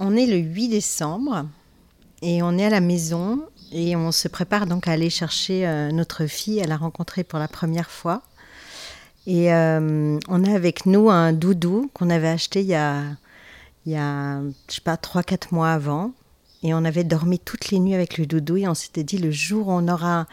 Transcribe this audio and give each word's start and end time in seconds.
On 0.00 0.16
est 0.16 0.26
le 0.26 0.36
8 0.36 0.68
décembre 0.68 1.46
et 2.22 2.42
on 2.42 2.56
est 2.58 2.64
à 2.66 2.70
la 2.70 2.80
maison 2.80 3.42
et 3.72 3.96
on 3.96 4.12
se 4.12 4.28
prépare 4.28 4.66
donc 4.66 4.88
à 4.88 4.92
aller 4.92 5.10
chercher 5.10 5.66
euh, 5.66 5.90
notre 5.90 6.26
fille. 6.26 6.58
Elle 6.58 6.72
a 6.72 6.76
rencontré 6.76 7.24
pour 7.24 7.38
la 7.38 7.48
première 7.48 7.90
fois. 7.90 8.22
Et 9.26 9.52
euh, 9.52 10.18
on 10.28 10.44
a 10.44 10.54
avec 10.54 10.86
nous 10.86 11.10
un 11.10 11.32
doudou 11.32 11.90
qu'on 11.94 12.10
avait 12.10 12.28
acheté 12.28 12.60
il 12.60 12.66
y 12.66 12.74
a, 12.74 13.02
je 13.86 14.74
sais 14.74 14.80
pas, 14.82 14.96
3-4 14.96 15.52
mois 15.52 15.72
avant. 15.72 16.12
Et 16.62 16.74
on 16.74 16.84
avait 16.84 17.04
dormi 17.04 17.38
toutes 17.38 17.70
les 17.70 17.78
nuits 17.78 17.94
avec 17.94 18.18
le 18.18 18.26
doudou 18.26 18.56
et 18.56 18.68
on 18.68 18.74
s'était 18.74 19.02
dit 19.02 19.18
le 19.18 19.30
jour 19.30 19.68
on 19.68 19.88
aura 19.88 20.26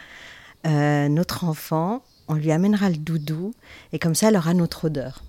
euh, 0.66 1.08
notre 1.08 1.44
enfant, 1.44 2.02
on 2.28 2.34
lui 2.34 2.52
amènera 2.52 2.90
le 2.90 2.96
doudou 2.96 3.52
et 3.92 3.98
comme 3.98 4.14
ça 4.14 4.28
elle 4.28 4.36
aura 4.36 4.54
notre 4.54 4.84
odeur. 4.84 5.22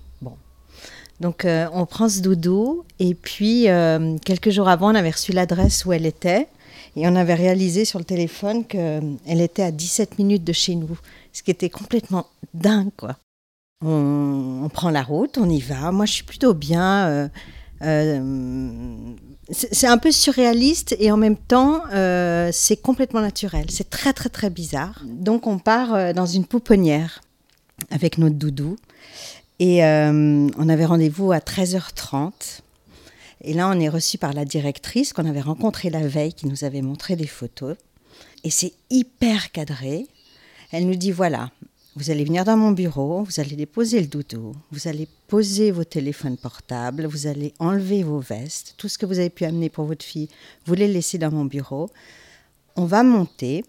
Donc 1.20 1.44
euh, 1.44 1.68
on 1.72 1.86
prend 1.86 2.08
ce 2.08 2.20
doudou 2.20 2.84
et 2.98 3.14
puis 3.14 3.68
euh, 3.68 4.16
quelques 4.24 4.50
jours 4.50 4.68
avant 4.68 4.92
on 4.92 4.94
avait 4.94 5.10
reçu 5.10 5.32
l'adresse 5.32 5.84
où 5.84 5.92
elle 5.92 6.06
était 6.06 6.48
et 6.96 7.06
on 7.06 7.16
avait 7.16 7.34
réalisé 7.34 7.84
sur 7.84 7.98
le 7.98 8.04
téléphone 8.04 8.64
qu'elle 8.66 9.40
était 9.40 9.62
à 9.62 9.70
17 9.70 10.18
minutes 10.18 10.44
de 10.44 10.52
chez 10.52 10.74
nous, 10.74 10.98
ce 11.32 11.42
qui 11.42 11.50
était 11.50 11.70
complètement 11.70 12.26
dingue 12.54 12.90
quoi. 12.96 13.16
On, 13.84 14.68
prend 14.72 14.90
la 14.90 15.02
route, 15.02 15.38
on 15.38 15.48
y 15.48 15.60
va. 15.60 15.90
Moi 15.90 16.06
je 16.06 16.12
suis 16.12 16.24
plutôt 16.24 16.54
bien. 16.54 17.28
Euh, 17.82 19.14
c'est 19.50 19.88
un 19.88 19.98
peu 19.98 20.12
surréaliste 20.12 20.94
et 21.00 21.10
en 21.10 21.16
même 21.16 21.36
temps, 21.36 21.82
c'est 22.52 22.80
complètement 22.80 23.20
naturel. 23.20 23.66
C'est 23.70 23.90
très, 23.90 24.12
très, 24.12 24.28
très 24.28 24.50
bizarre. 24.50 25.02
Donc, 25.04 25.48
on 25.48 25.58
part 25.58 26.14
dans 26.14 26.26
une 26.26 26.44
pouponnière 26.44 27.22
avec 27.90 28.18
notre 28.18 28.36
doudou. 28.36 28.76
Et 29.64 29.84
on 29.84 30.68
avait 30.68 30.84
rendez-vous 30.84 31.30
à 31.30 31.38
13h30. 31.38 32.62
Et 33.42 33.54
là, 33.54 33.68
on 33.68 33.78
est 33.78 33.88
reçu 33.88 34.18
par 34.18 34.32
la 34.32 34.44
directrice 34.44 35.12
qu'on 35.12 35.24
avait 35.24 35.40
rencontrée 35.40 35.88
la 35.88 36.04
veille, 36.04 36.32
qui 36.32 36.48
nous 36.48 36.64
avait 36.64 36.82
montré 36.82 37.14
des 37.14 37.28
photos. 37.28 37.76
Et 38.42 38.50
c'est 38.50 38.72
hyper 38.90 39.52
cadré. 39.52 40.08
Elle 40.72 40.88
nous 40.88 40.96
dit 40.96 41.12
voilà, 41.12 41.52
vous 41.94 42.10
allez 42.10 42.24
venir 42.24 42.44
dans 42.44 42.56
mon 42.56 42.72
bureau, 42.72 43.22
vous 43.22 43.38
allez 43.38 43.54
déposer 43.54 44.00
le 44.00 44.08
doudou, 44.08 44.52
vous 44.72 44.88
allez 44.88 45.06
poser 45.28 45.70
vos 45.70 45.84
téléphones 45.84 46.38
portables, 46.38 47.06
vous 47.06 47.28
allez 47.28 47.54
enlever 47.60 48.02
vos 48.02 48.18
vestes, 48.18 48.74
tout 48.78 48.88
ce 48.88 48.98
que 48.98 49.06
vous 49.06 49.20
avez 49.20 49.30
pu 49.30 49.44
amener 49.44 49.68
pour 49.68 49.84
votre 49.84 50.04
fille, 50.04 50.28
vous 50.66 50.74
les 50.74 50.88
laissez 50.88 51.18
dans 51.18 51.30
mon 51.30 51.44
bureau. 51.44 51.88
On 52.74 52.86
va 52.86 53.04
monter, 53.04 53.64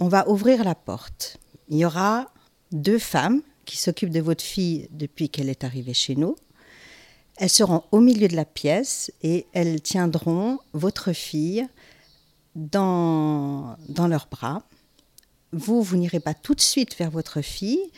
on 0.00 0.08
va 0.08 0.26
ouvrir 0.26 0.64
la 0.64 0.74
porte. 0.74 1.36
Il 1.68 1.76
y 1.76 1.84
aura 1.84 2.30
deux 2.72 2.98
femmes 2.98 3.42
qui 3.68 3.76
s'occupent 3.76 4.10
de 4.10 4.20
votre 4.20 4.42
fille 4.42 4.88
depuis 4.90 5.28
qu'elle 5.28 5.48
est 5.48 5.62
arrivée 5.62 5.94
chez 5.94 6.16
nous. 6.16 6.34
Elles 7.36 7.50
seront 7.50 7.84
au 7.92 8.00
milieu 8.00 8.26
de 8.26 8.34
la 8.34 8.44
pièce 8.44 9.12
et 9.22 9.46
elles 9.52 9.80
tiendront 9.80 10.58
votre 10.72 11.12
fille 11.12 11.68
dans, 12.56 13.76
dans 13.88 14.08
leurs 14.08 14.26
bras 14.28 14.64
vous, 15.52 15.82
vous 15.82 15.96
n'irez 15.96 16.20
pas 16.20 16.34
tout 16.34 16.54
de 16.54 16.60
suite 16.60 16.96
vers 16.96 17.10
votre 17.10 17.40
fille, 17.40 17.90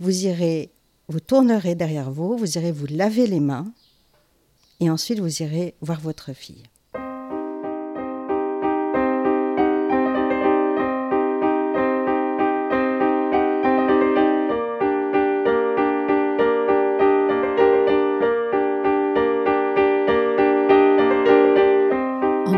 vous 0.00 0.24
irez, 0.24 0.70
vous 1.08 1.20
tournerez 1.20 1.74
derrière 1.74 2.10
vous, 2.10 2.36
vous 2.36 2.58
irez 2.58 2.72
vous 2.72 2.86
laver 2.86 3.26
les 3.26 3.40
mains, 3.40 3.72
et 4.80 4.90
ensuite 4.90 5.20
vous 5.20 5.42
irez 5.42 5.74
voir 5.80 6.00
votre 6.00 6.32
fille. 6.32 6.62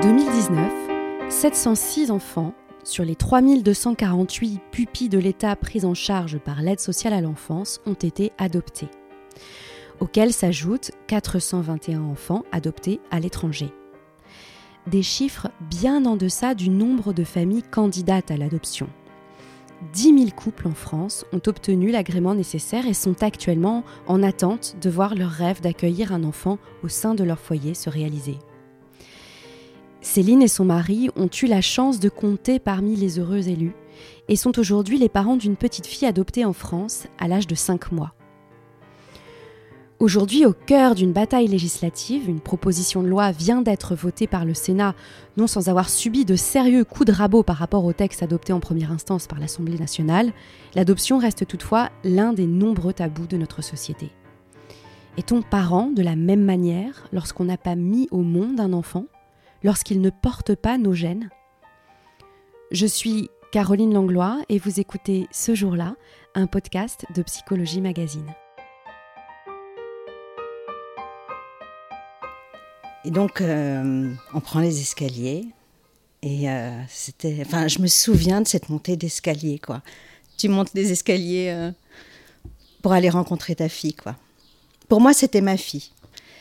2019, 0.08 1.28
706 1.28 2.10
enfants 2.10 2.54
sur 2.82 3.04
les 3.04 3.14
3248 3.14 4.58
pupilles 4.72 5.10
de 5.10 5.18
l'État 5.18 5.54
prises 5.54 5.84
en 5.84 5.92
charge 5.92 6.38
par 6.38 6.62
l'aide 6.62 6.80
sociale 6.80 7.12
à 7.12 7.20
l'enfance 7.20 7.82
ont 7.84 7.92
été 7.92 8.32
adoptés, 8.38 8.88
auxquels 10.00 10.32
s'ajoutent 10.32 10.92
421 11.08 12.00
enfants 12.04 12.42
adoptés 12.52 13.00
à 13.10 13.20
l'étranger. 13.20 13.68
Des 14.86 15.02
chiffres 15.02 15.50
bien 15.68 16.06
en 16.06 16.16
deçà 16.16 16.54
du 16.54 16.70
nombre 16.70 17.12
de 17.12 17.24
familles 17.24 17.62
candidates 17.70 18.30
à 18.30 18.38
l'adoption. 18.38 18.88
10 19.92 20.18
000 20.20 20.30
couples 20.34 20.68
en 20.68 20.74
France 20.74 21.26
ont 21.34 21.42
obtenu 21.46 21.90
l'agrément 21.90 22.34
nécessaire 22.34 22.86
et 22.86 22.94
sont 22.94 23.22
actuellement 23.22 23.84
en 24.06 24.22
attente 24.22 24.74
de 24.80 24.88
voir 24.88 25.14
leur 25.14 25.32
rêve 25.32 25.60
d'accueillir 25.60 26.14
un 26.14 26.24
enfant 26.24 26.56
au 26.82 26.88
sein 26.88 27.14
de 27.14 27.24
leur 27.24 27.38
foyer 27.38 27.74
se 27.74 27.90
réaliser. 27.90 28.38
Céline 30.00 30.42
et 30.42 30.48
son 30.48 30.64
mari 30.64 31.10
ont 31.16 31.28
eu 31.42 31.46
la 31.46 31.60
chance 31.60 31.98
de 31.98 32.08
compter 32.08 32.58
parmi 32.58 32.94
les 32.94 33.18
heureux 33.18 33.48
élus 33.48 33.74
et 34.28 34.36
sont 34.36 34.58
aujourd'hui 34.58 34.98
les 34.98 35.08
parents 35.08 35.36
d'une 35.36 35.56
petite 35.56 35.86
fille 35.86 36.06
adoptée 36.06 36.44
en 36.44 36.52
France 36.52 37.08
à 37.18 37.26
l'âge 37.26 37.48
de 37.48 37.56
5 37.56 37.90
mois. 37.90 38.14
Aujourd'hui, 39.98 40.46
au 40.46 40.52
cœur 40.52 40.94
d'une 40.94 41.12
bataille 41.12 41.48
législative, 41.48 42.28
une 42.28 42.38
proposition 42.38 43.02
de 43.02 43.08
loi 43.08 43.32
vient 43.32 43.62
d'être 43.62 43.96
votée 43.96 44.28
par 44.28 44.44
le 44.44 44.54
Sénat, 44.54 44.94
non 45.36 45.48
sans 45.48 45.68
avoir 45.68 45.88
subi 45.88 46.24
de 46.24 46.36
sérieux 46.36 46.84
coups 46.84 47.06
de 47.06 47.12
rabot 47.12 47.42
par 47.42 47.56
rapport 47.56 47.84
au 47.84 47.92
texte 47.92 48.22
adopté 48.22 48.52
en 48.52 48.60
première 48.60 48.92
instance 48.92 49.26
par 49.26 49.40
l'Assemblée 49.40 49.76
nationale. 49.76 50.32
L'adoption 50.76 51.18
reste 51.18 51.48
toutefois 51.48 51.90
l'un 52.04 52.32
des 52.32 52.46
nombreux 52.46 52.92
tabous 52.92 53.26
de 53.26 53.36
notre 53.36 53.60
société. 53.60 54.12
Est-on 55.16 55.42
parent 55.42 55.90
de 55.90 56.02
la 56.02 56.14
même 56.14 56.44
manière 56.44 57.08
lorsqu'on 57.12 57.46
n'a 57.46 57.58
pas 57.58 57.74
mis 57.74 58.06
au 58.12 58.22
monde 58.22 58.60
un 58.60 58.72
enfant? 58.72 59.06
Lorsqu'ils 59.62 60.00
ne 60.00 60.10
portent 60.10 60.54
pas 60.54 60.78
nos 60.78 60.92
gènes 60.92 61.30
Je 62.70 62.86
suis 62.86 63.30
Caroline 63.52 63.94
Langlois 63.94 64.40
et 64.48 64.58
vous 64.58 64.80
écoutez 64.80 65.26
ce 65.32 65.54
jour-là 65.54 65.96
un 66.34 66.46
podcast 66.46 67.06
de 67.14 67.22
Psychologie 67.22 67.80
Magazine. 67.80 68.34
Et 73.04 73.10
donc, 73.10 73.40
euh, 73.40 74.12
on 74.34 74.40
prend 74.40 74.60
les 74.60 74.80
escaliers. 74.80 75.46
Et 76.22 76.50
euh, 76.50 76.70
c'était. 76.88 77.38
Enfin, 77.40 77.68
je 77.68 77.78
me 77.78 77.86
souviens 77.86 78.42
de 78.42 78.48
cette 78.48 78.68
montée 78.68 78.96
d'escalier, 78.96 79.58
quoi. 79.58 79.82
Tu 80.36 80.48
montes 80.48 80.70
les 80.74 80.92
escaliers 80.92 81.50
euh, 81.50 81.70
pour 82.82 82.92
aller 82.92 83.08
rencontrer 83.08 83.54
ta 83.54 83.68
fille, 83.68 83.94
quoi. 83.94 84.16
Pour 84.88 85.00
moi, 85.00 85.14
c'était 85.14 85.40
ma 85.40 85.56
fille. 85.56 85.90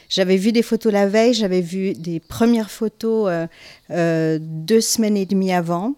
J'avais 0.10 0.38
vu 0.38 0.52
des 0.52 0.64
photos 0.64 0.94
la 0.94 1.08
veille, 1.08 1.34
j'avais 1.34 1.62
vu 1.62 1.94
des 1.94 2.20
premières 2.20 2.72
photos 2.72 3.30
euh, 3.30 3.48
euh, 3.92 4.40
deux 4.42 4.80
semaines 4.80 5.18
et 5.18 5.26
demie 5.26 5.52
avant, 5.52 5.96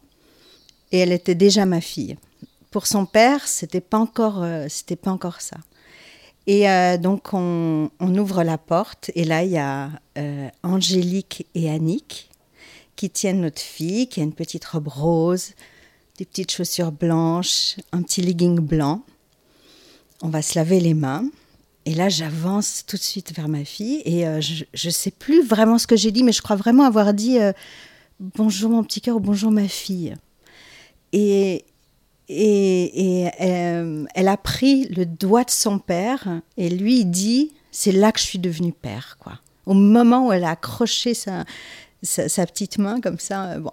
et 0.92 1.00
elle 1.00 1.12
était 1.12 1.36
déjà 1.36 1.66
ma 1.66 1.82
fille. 1.82 2.18
Pour 2.72 2.88
son 2.88 3.06
père, 3.06 3.48
c'était 3.48 3.82
pas 3.82 3.98
encore, 3.98 4.44
euh, 4.44 4.66
c'était 4.68 4.96
pas 4.96 5.12
encore 5.12 5.42
ça. 5.42 5.58
Et 6.48 6.66
donc 6.98 7.34
on, 7.34 7.92
on, 8.00 8.18
ouvre 8.18 8.42
la 8.42 8.58
porte, 8.58 9.12
et 9.14 9.24
là 9.24 9.44
il 9.44 9.52
y 9.52 9.60
a 9.60 9.92
Angélique 10.64 11.46
et 11.54 11.70
Annick 11.70 12.32
qui 12.96 13.12
tiennent 13.12 13.42
notre 13.42 13.62
fille, 13.62 14.08
qui 14.08 14.20
a 14.20 14.24
une 14.24 14.34
petite 14.34 14.66
robe 14.66 14.88
rose, 14.88 15.52
des 16.18 16.26
petites 16.26 16.52
chaussures 16.52 16.92
blanches, 16.92 17.76
un 17.92 18.02
petit 18.02 18.24
legging 18.24 18.60
blanc. 18.60 19.04
On 20.24 20.30
va 20.30 20.42
se 20.42 20.58
laver 20.58 20.80
les 20.80 20.96
mains. 20.96 21.26
Et 21.90 21.96
là, 21.96 22.08
j'avance 22.08 22.84
tout 22.86 22.98
de 22.98 23.02
suite 23.02 23.36
vers 23.36 23.48
ma 23.48 23.66
fille 23.66 24.04
et 24.06 24.28
euh, 24.28 24.42
je 24.42 24.64
ne 24.72 24.92
sais 24.92 25.10
plus 25.10 25.44
vraiment 25.44 25.80
ce 25.80 25.88
que 25.88 25.96
j'ai 25.96 26.12
dit, 26.12 26.24
mais 26.24 26.32
je 26.32 26.44
crois 26.44 26.56
vraiment 26.56 26.84
avoir 26.84 27.16
dit 27.16 27.40
euh, 27.40 27.52
bonjour 28.20 28.70
mon 28.70 28.84
petit 28.84 29.02
cœur 29.02 29.16
ou 29.16 29.20
bonjour 29.20 29.50
ma 29.50 29.68
fille. 29.68 30.14
Et, 31.14 31.66
et, 32.28 33.24
et 33.24 33.32
euh, 33.42 34.06
elle 34.14 34.28
a 34.28 34.38
pris 34.38 34.86
le 34.90 35.08
doigt 35.08 35.44
de 35.44 35.50
son 35.50 35.80
père 35.80 36.42
et 36.58 36.70
lui 36.70 37.06
dit 37.06 37.54
c'est 37.72 37.92
là 37.92 38.12
que 38.12 38.20
je 38.20 38.26
suis 38.26 38.38
devenue 38.38 38.72
père 38.72 39.18
quoi. 39.20 39.40
Au 39.66 39.74
moment 39.74 40.28
où 40.28 40.32
elle 40.32 40.44
a 40.44 40.52
accroché 40.52 41.16
sa, 41.16 41.44
sa, 42.04 42.30
sa 42.30 42.46
petite 42.46 42.78
main 42.78 43.02
comme 43.02 43.18
ça, 43.18 43.58
bon, 43.58 43.72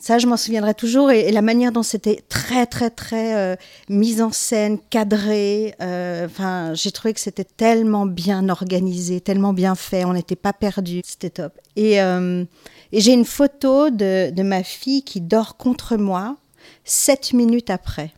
ça, 0.00 0.18
je 0.18 0.26
m'en 0.26 0.36
souviendrai 0.36 0.74
toujours. 0.74 1.10
Et, 1.10 1.30
la 1.30 1.42
manière 1.42 1.70
dont 1.70 1.84
c'était 1.84 2.22
très, 2.28 2.66
très, 2.66 2.90
très 2.90 3.36
euh, 3.36 3.56
mise 3.88 4.20
en 4.20 4.32
scène, 4.32 4.78
cadré. 4.90 5.74
Euh, 5.80 6.26
enfin, 6.26 6.74
j'ai 6.74 6.90
trouvé 6.90 7.14
que 7.14 7.20
c'était 7.20 7.44
tellement 7.44 8.04
bien 8.04 8.48
organisé, 8.48 9.20
tellement 9.20 9.52
bien 9.52 9.76
fait. 9.76 10.04
On 10.04 10.14
n'était 10.14 10.36
pas 10.36 10.52
perdus. 10.52 11.02
C'était 11.04 11.30
top. 11.30 11.52
Et, 11.76 12.02
euh, 12.02 12.44
et 12.90 13.00
j'ai 13.00 13.12
une 13.12 13.24
photo 13.24 13.90
de, 13.90 14.30
de, 14.30 14.42
ma 14.42 14.64
fille 14.64 15.02
qui 15.02 15.20
dort 15.20 15.56
contre 15.56 15.96
moi 15.96 16.36
sept 16.84 17.32
minutes 17.32 17.70
après. 17.70 18.12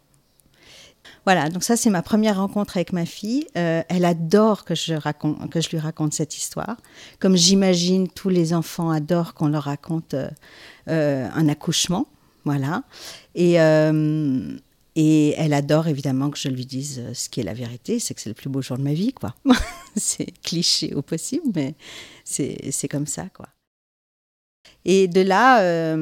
Voilà, 1.29 1.51
donc 1.51 1.63
ça 1.63 1.77
c'est 1.77 1.91
ma 1.91 2.01
première 2.01 2.39
rencontre 2.39 2.79
avec 2.79 2.95
ma 2.95 3.05
fille. 3.05 3.47
Euh, 3.59 3.83
elle 3.91 4.07
adore 4.07 4.65
que 4.65 4.75
je, 4.75 4.95
raconte, 4.95 5.51
que 5.51 5.61
je 5.61 5.69
lui 5.69 5.79
raconte 5.79 6.15
cette 6.15 6.39
histoire, 6.39 6.79
comme 7.19 7.37
j'imagine 7.37 8.09
tous 8.09 8.31
les 8.31 8.55
enfants 8.55 8.89
adorent 8.89 9.35
qu'on 9.35 9.49
leur 9.49 9.65
raconte 9.65 10.15
euh, 10.15 10.31
euh, 10.89 11.29
un 11.35 11.47
accouchement. 11.51 12.07
Voilà. 12.47 12.83
Et, 13.35 13.53
elle 13.53 15.53
adore 15.53 15.89
évidemment 15.89 16.31
que 16.31 16.39
je 16.39 16.49
lui 16.49 16.65
dise 16.65 17.03
ce 17.13 17.29
qui 17.29 17.41
est 17.41 17.45
la 17.45 17.53
vérité, 17.53 17.99
c'est 17.99 18.15
que 18.15 18.23
c'est 18.23 18.31
le 18.31 18.35
plus 18.35 18.49
beau 18.49 18.63
jour 18.63 18.79
de 18.79 18.83
ma 18.83 18.95
vie, 18.95 19.13
quoi. 19.13 19.35
c'est 19.97 20.33
cliché 20.43 20.95
au 20.95 21.03
possible, 21.03 21.49
mais 21.55 21.75
c'est 22.25 22.89
comme 22.89 23.07
ça, 23.07 23.27
quoi. 23.37 23.49
Et 24.87 25.09
de 25.09 25.21
là, 25.21 25.95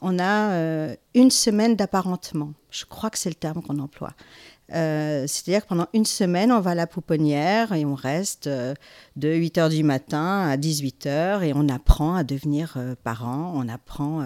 on 0.00 0.18
a 0.18 0.94
une 1.14 1.30
semaine 1.30 1.76
d'apparentement. 1.76 2.54
Je 2.70 2.86
crois 2.86 3.10
que 3.10 3.18
c'est 3.18 3.28
le 3.28 3.34
terme 3.34 3.62
qu'on 3.62 3.78
emploie. 3.78 4.14
Euh, 4.72 5.26
c'est-à-dire 5.26 5.62
que 5.62 5.68
pendant 5.68 5.88
une 5.92 6.04
semaine, 6.04 6.52
on 6.52 6.60
va 6.60 6.70
à 6.70 6.74
la 6.74 6.86
pouponnière 6.86 7.72
et 7.72 7.84
on 7.84 7.94
reste 7.94 8.48
de 8.48 8.76
8 9.28 9.58
h 9.58 9.68
du 9.70 9.82
matin 9.82 10.48
à 10.48 10.56
18 10.56 11.06
h 11.06 11.42
et 11.42 11.52
on 11.54 11.68
apprend 11.68 12.14
à 12.14 12.24
devenir 12.24 12.78
parent, 13.02 13.52
on 13.54 13.68
apprend 13.68 14.24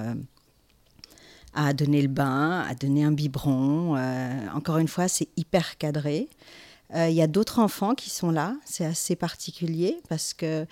à 1.54 1.72
donner 1.72 2.02
le 2.02 2.08
bain, 2.08 2.60
à 2.68 2.74
donner 2.74 3.04
un 3.04 3.12
biberon. 3.12 3.96
encore 4.54 4.78
une 4.78 4.88
fois, 4.88 5.08
c'est 5.08 5.28
hyper 5.36 5.78
cadré. 5.78 6.28
Il 6.94 7.12
y 7.12 7.22
a 7.22 7.26
d'autres 7.26 7.58
enfants 7.58 7.94
qui 7.94 8.10
sont 8.10 8.30
là, 8.30 8.56
c'est 8.64 8.84
assez 8.84 9.16
particulier 9.16 10.00
parce 10.08 10.34
qu'ils 10.34 10.66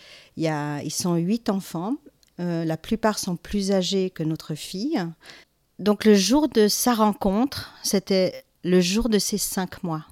sont 0.90 1.14
huit 1.14 1.48
enfants 1.48 1.96
euh, 2.40 2.64
la 2.64 2.76
plupart 2.76 3.18
sont 3.18 3.36
plus 3.36 3.72
âgés 3.72 4.10
que 4.10 4.22
notre 4.22 4.54
fille. 4.54 5.04
Donc 5.78 6.04
le 6.04 6.14
jour 6.14 6.48
de 6.48 6.68
sa 6.68 6.94
rencontre, 6.94 7.74
c'était 7.82 8.44
le 8.64 8.80
jour 8.80 9.08
de 9.08 9.18
ses 9.18 9.38
cinq 9.38 9.82
mois. 9.82 10.04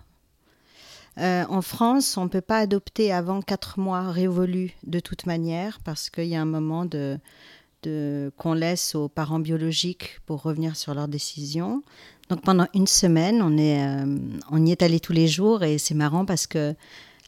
Euh, 1.18 1.44
en 1.48 1.62
France, 1.62 2.16
on 2.16 2.24
ne 2.24 2.28
peut 2.28 2.40
pas 2.40 2.58
adopter 2.58 3.12
avant 3.12 3.42
quatre 3.42 3.78
mois 3.78 4.10
révolus 4.10 4.72
de 4.86 5.00
toute 5.00 5.26
manière 5.26 5.80
parce 5.84 6.08
qu'il 6.08 6.26
y 6.26 6.36
a 6.36 6.40
un 6.40 6.46
moment 6.46 6.86
qu'on 7.82 8.52
laisse 8.54 8.94
aux 8.94 9.08
parents 9.08 9.40
biologiques 9.40 10.20
pour 10.26 10.42
revenir 10.42 10.76
sur 10.76 10.94
leur 10.94 11.08
décision. 11.08 11.82
Donc 12.28 12.42
pendant 12.42 12.66
une 12.74 12.86
semaine, 12.86 13.42
on, 13.42 13.58
est, 13.58 13.84
euh, 13.84 14.66
y 14.66 14.70
est 14.70 14.82
allé 14.82 15.00
tous 15.00 15.12
les 15.12 15.26
jours 15.26 15.64
et 15.64 15.78
c'est 15.78 15.94
marrant 15.94 16.24
parce 16.24 16.46
que 16.46 16.74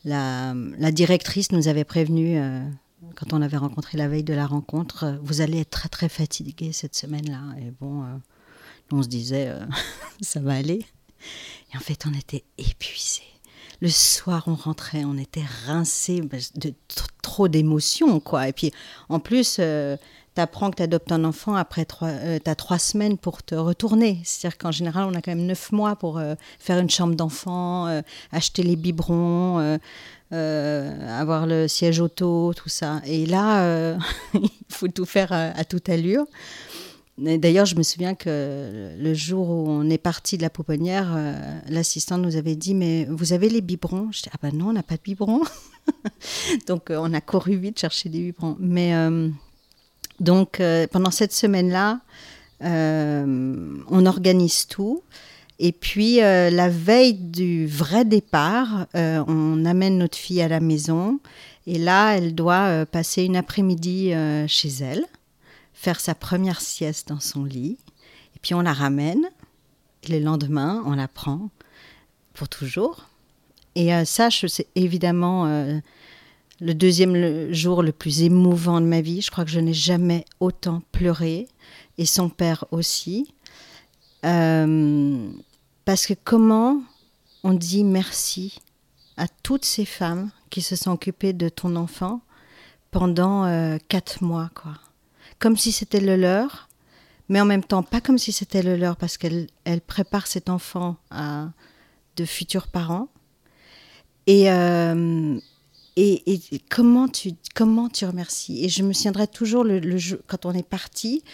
la, 0.04 0.54
directrice 0.92 1.52
nous 1.52 1.68
avait 1.68 1.84
prévenu 1.84 2.38
quand 3.14 3.32
on 3.32 3.42
avait 3.42 3.56
rencontré 3.56 3.98
la 3.98 4.08
veille 4.08 4.22
de 4.22 4.34
la 4.34 4.46
rencontre, 4.46 5.04
euh, 5.04 5.16
vous 5.22 5.40
allez 5.40 5.60
être 5.60 5.70
très 5.70 5.88
très 5.88 6.08
fatigué 6.08 6.72
cette 6.72 6.94
semaine-là. 6.94 7.42
Et 7.58 7.72
bon, 7.80 8.02
euh, 8.02 8.06
on 8.90 9.02
se 9.02 9.08
disait, 9.08 9.48
euh, 9.48 9.64
ça 10.20 10.40
va 10.40 10.54
aller. 10.54 10.84
Et 11.72 11.76
en 11.76 11.80
fait, 11.80 12.04
on 12.06 12.14
était 12.16 12.44
épuisés. 12.58 13.22
Le 13.80 13.88
soir, 13.88 14.44
on 14.46 14.54
rentrait, 14.54 15.04
on 15.04 15.18
était 15.18 15.44
rincés 15.66 16.20
bah, 16.20 16.36
de 16.54 16.72
trop 17.22 17.48
d'émotions, 17.48 18.20
quoi. 18.20 18.48
Et 18.48 18.52
puis, 18.52 18.70
en 19.08 19.18
plus, 19.18 19.56
tu 19.56 20.40
apprends 20.40 20.70
que 20.70 20.76
tu 20.76 20.82
adoptes 20.84 21.10
un 21.10 21.24
enfant 21.24 21.56
après 21.56 21.84
trois, 21.84 22.12
tu 22.44 22.48
as 22.48 22.54
trois 22.54 22.78
semaines 22.78 23.18
pour 23.18 23.42
te 23.42 23.56
retourner. 23.56 24.20
C'est-à-dire 24.24 24.56
qu'en 24.56 24.70
général, 24.70 25.08
on 25.10 25.14
a 25.14 25.20
quand 25.20 25.34
même 25.34 25.46
neuf 25.46 25.72
mois 25.72 25.96
pour 25.96 26.22
faire 26.60 26.78
une 26.78 26.90
chambre 26.90 27.16
d'enfant, 27.16 28.02
acheter 28.30 28.62
les 28.62 28.76
biberons, 28.76 29.78
euh, 30.32 31.20
avoir 31.20 31.46
le 31.46 31.68
siège 31.68 32.00
auto, 32.00 32.54
tout 32.54 32.70
ça. 32.70 33.02
Et 33.04 33.26
là, 33.26 33.64
euh, 33.64 33.98
il 34.34 34.48
faut 34.70 34.88
tout 34.88 35.04
faire 35.04 35.30
à, 35.30 35.64
toute 35.64 35.90
allure. 35.90 36.24
D'ailleurs, 37.18 37.66
je 37.66 37.76
me 37.76 37.82
souviens 37.82 38.14
que 38.14 38.94
le 38.98 39.14
jour 39.14 39.48
où 39.48 39.68
on 39.68 39.88
est 39.90 39.98
parti 39.98 40.38
de 40.38 40.42
la 40.42 40.50
pouponnière, 40.50 41.12
euh, 41.14 41.60
l'assistante 41.68 42.22
nous 42.22 42.36
avait 42.36 42.56
dit 42.56 42.74
Mais 42.74 43.06
vous 43.10 43.32
avez 43.32 43.48
les 43.48 43.60
biberons? 43.60 44.10
Je 44.12 44.22
dis 44.22 44.30
Ah 44.32 44.38
ben 44.42 44.56
non, 44.56 44.68
on 44.68 44.72
n'a 44.72 44.82
pas 44.82 44.96
de 44.96 45.02
biberons. 45.02 45.42
donc, 46.66 46.84
on 46.90 47.12
a 47.12 47.20
couru 47.20 47.56
vite 47.56 47.78
chercher 47.78 48.08
des 48.08 48.20
biberons. 48.20 48.56
Mais 48.58 48.92
donc, 50.20 50.62
pendant 50.90 51.10
cette 51.10 51.32
semaine-là, 51.32 52.00
on 52.60 54.06
organise 54.06 54.66
tout. 54.66 55.02
Et 55.64 55.70
puis, 55.70 56.20
euh, 56.20 56.50
la 56.50 56.68
veille 56.68 57.14
du 57.14 57.68
vrai 57.68 58.04
départ, 58.04 58.88
euh, 58.96 59.22
on 59.28 59.64
amène 59.64 59.96
notre 59.96 60.18
fille 60.18 60.42
à 60.42 60.48
la 60.48 60.58
maison. 60.58 61.20
Et 61.68 61.78
là, 61.78 62.16
elle 62.16 62.34
doit 62.34 62.66
euh, 62.66 62.84
passer 62.84 63.22
une 63.22 63.36
après-midi 63.36 64.12
chez 64.48 64.68
elle, 64.80 65.06
faire 65.82 65.98
sa 65.98 66.14
première 66.14 66.60
sieste 66.60 67.08
dans 67.08 67.18
son 67.18 67.44
lit. 67.44 67.76
Et 68.36 68.38
puis, 68.40 68.54
on 68.54 68.60
la 68.60 68.72
ramène. 68.72 69.26
Le 70.08 70.20
lendemain, 70.20 70.80
on 70.86 70.94
la 70.94 71.08
prend 71.08 71.50
pour 72.34 72.48
toujours. 72.48 73.08
Et 73.74 73.90
ça, 74.04 74.28
c'est 74.30 74.68
évidemment 74.74 75.46
le 76.60 76.74
deuxième 76.74 77.52
jour 77.52 77.82
le 77.82 77.92
plus 77.92 78.22
émouvant 78.22 78.80
de 78.80 78.86
ma 78.86 79.00
vie. 79.00 79.22
Je 79.22 79.30
crois 79.30 79.44
que 79.44 79.50
je 79.50 79.60
n'ai 79.60 79.74
jamais 79.74 80.24
autant 80.40 80.82
pleuré. 80.92 81.48
Et 81.98 82.06
son 82.06 82.28
père 82.28 82.64
aussi. 82.70 83.34
Parce 84.22 86.06
que 86.06 86.14
comment 86.24 86.82
on 87.42 87.54
dit 87.54 87.84
merci 87.84 88.60
à 89.16 89.26
toutes 89.42 89.64
ces 89.64 89.84
femmes 89.84 90.30
qui 90.50 90.62
se 90.62 90.76
sont 90.76 90.92
occupées 90.92 91.32
de 91.32 91.48
ton 91.48 91.76
enfant 91.76 92.20
pendant 92.90 93.44
euh, 93.44 93.78
quatre 93.88 94.22
mois, 94.22 94.50
quoi. 94.54 94.74
Comme 95.42 95.56
si 95.56 95.72
c'était 95.72 96.00
le 96.00 96.14
leur, 96.14 96.68
mais 97.28 97.40
en 97.40 97.44
même 97.44 97.64
temps 97.64 97.82
pas 97.82 98.00
comme 98.00 98.16
si 98.16 98.30
c'était 98.30 98.62
le 98.62 98.76
leur 98.76 98.94
parce 98.96 99.18
qu'elle 99.18 99.48
elle 99.64 99.80
prépare 99.80 100.28
cet 100.28 100.48
enfant 100.48 100.98
à 101.10 101.48
de 102.14 102.24
futurs 102.24 102.68
parents. 102.68 103.08
Et, 104.28 104.52
euh, 104.52 105.36
et, 105.96 106.22
comment, 106.70 107.08
tu, 107.08 107.32
comment 107.56 107.88
tu 107.88 108.04
remercies? 108.04 108.64
Et 108.64 108.68
je 108.68 108.84
me 108.84 108.92
souviendrai 108.92 109.26
toujours 109.26 109.64
le, 109.64 109.80
quand 110.28 110.46
on 110.46 110.52
est 110.52 110.62
parti, 110.62 111.24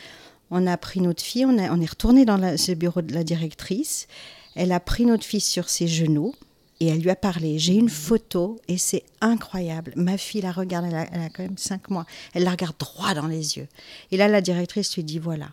on 0.50 0.66
a 0.66 0.78
pris 0.78 1.02
notre 1.02 1.22
fille, 1.22 1.44
on, 1.44 1.58
on 1.58 1.80
est 1.82 1.90
retourné 1.90 2.24
dans 2.24 2.38
la, 2.38 2.56
ce 2.56 2.72
bureau 2.72 3.02
de 3.02 3.12
la 3.12 3.24
directrice. 3.24 4.06
Elle 4.54 4.72
a 4.72 4.80
pris 4.80 5.04
notre 5.04 5.24
fille 5.24 5.42
sur 5.42 5.68
ses 5.68 5.86
genoux 5.86 6.34
et 6.80 6.86
elle 6.88 7.00
lui 7.00 7.10
a 7.10 7.16
parlé. 7.16 7.58
J'ai 7.58 7.74
une 7.74 7.88
photo 7.88 8.60
et 8.68 8.78
c'est 8.78 9.04
incroyable. 9.20 9.92
Ma 9.96 10.16
fille 10.16 10.40
la 10.40 10.52
regarde, 10.52 10.86
elle 10.86 11.20
a, 11.20 11.28
quand 11.30 11.42
même 11.42 11.58
cinq 11.58 11.90
mois. 11.90 12.06
Elle 12.34 12.44
la 12.44 12.52
regarde 12.52 12.76
droit 12.78 13.14
dans 13.14 13.26
les 13.26 13.56
yeux. 13.56 13.68
Et 14.10 14.16
là, 14.16 14.28
la 14.28 14.40
directrice 14.40 14.94
lui 14.94 15.04
dit 15.04 15.18
voilà, 15.18 15.50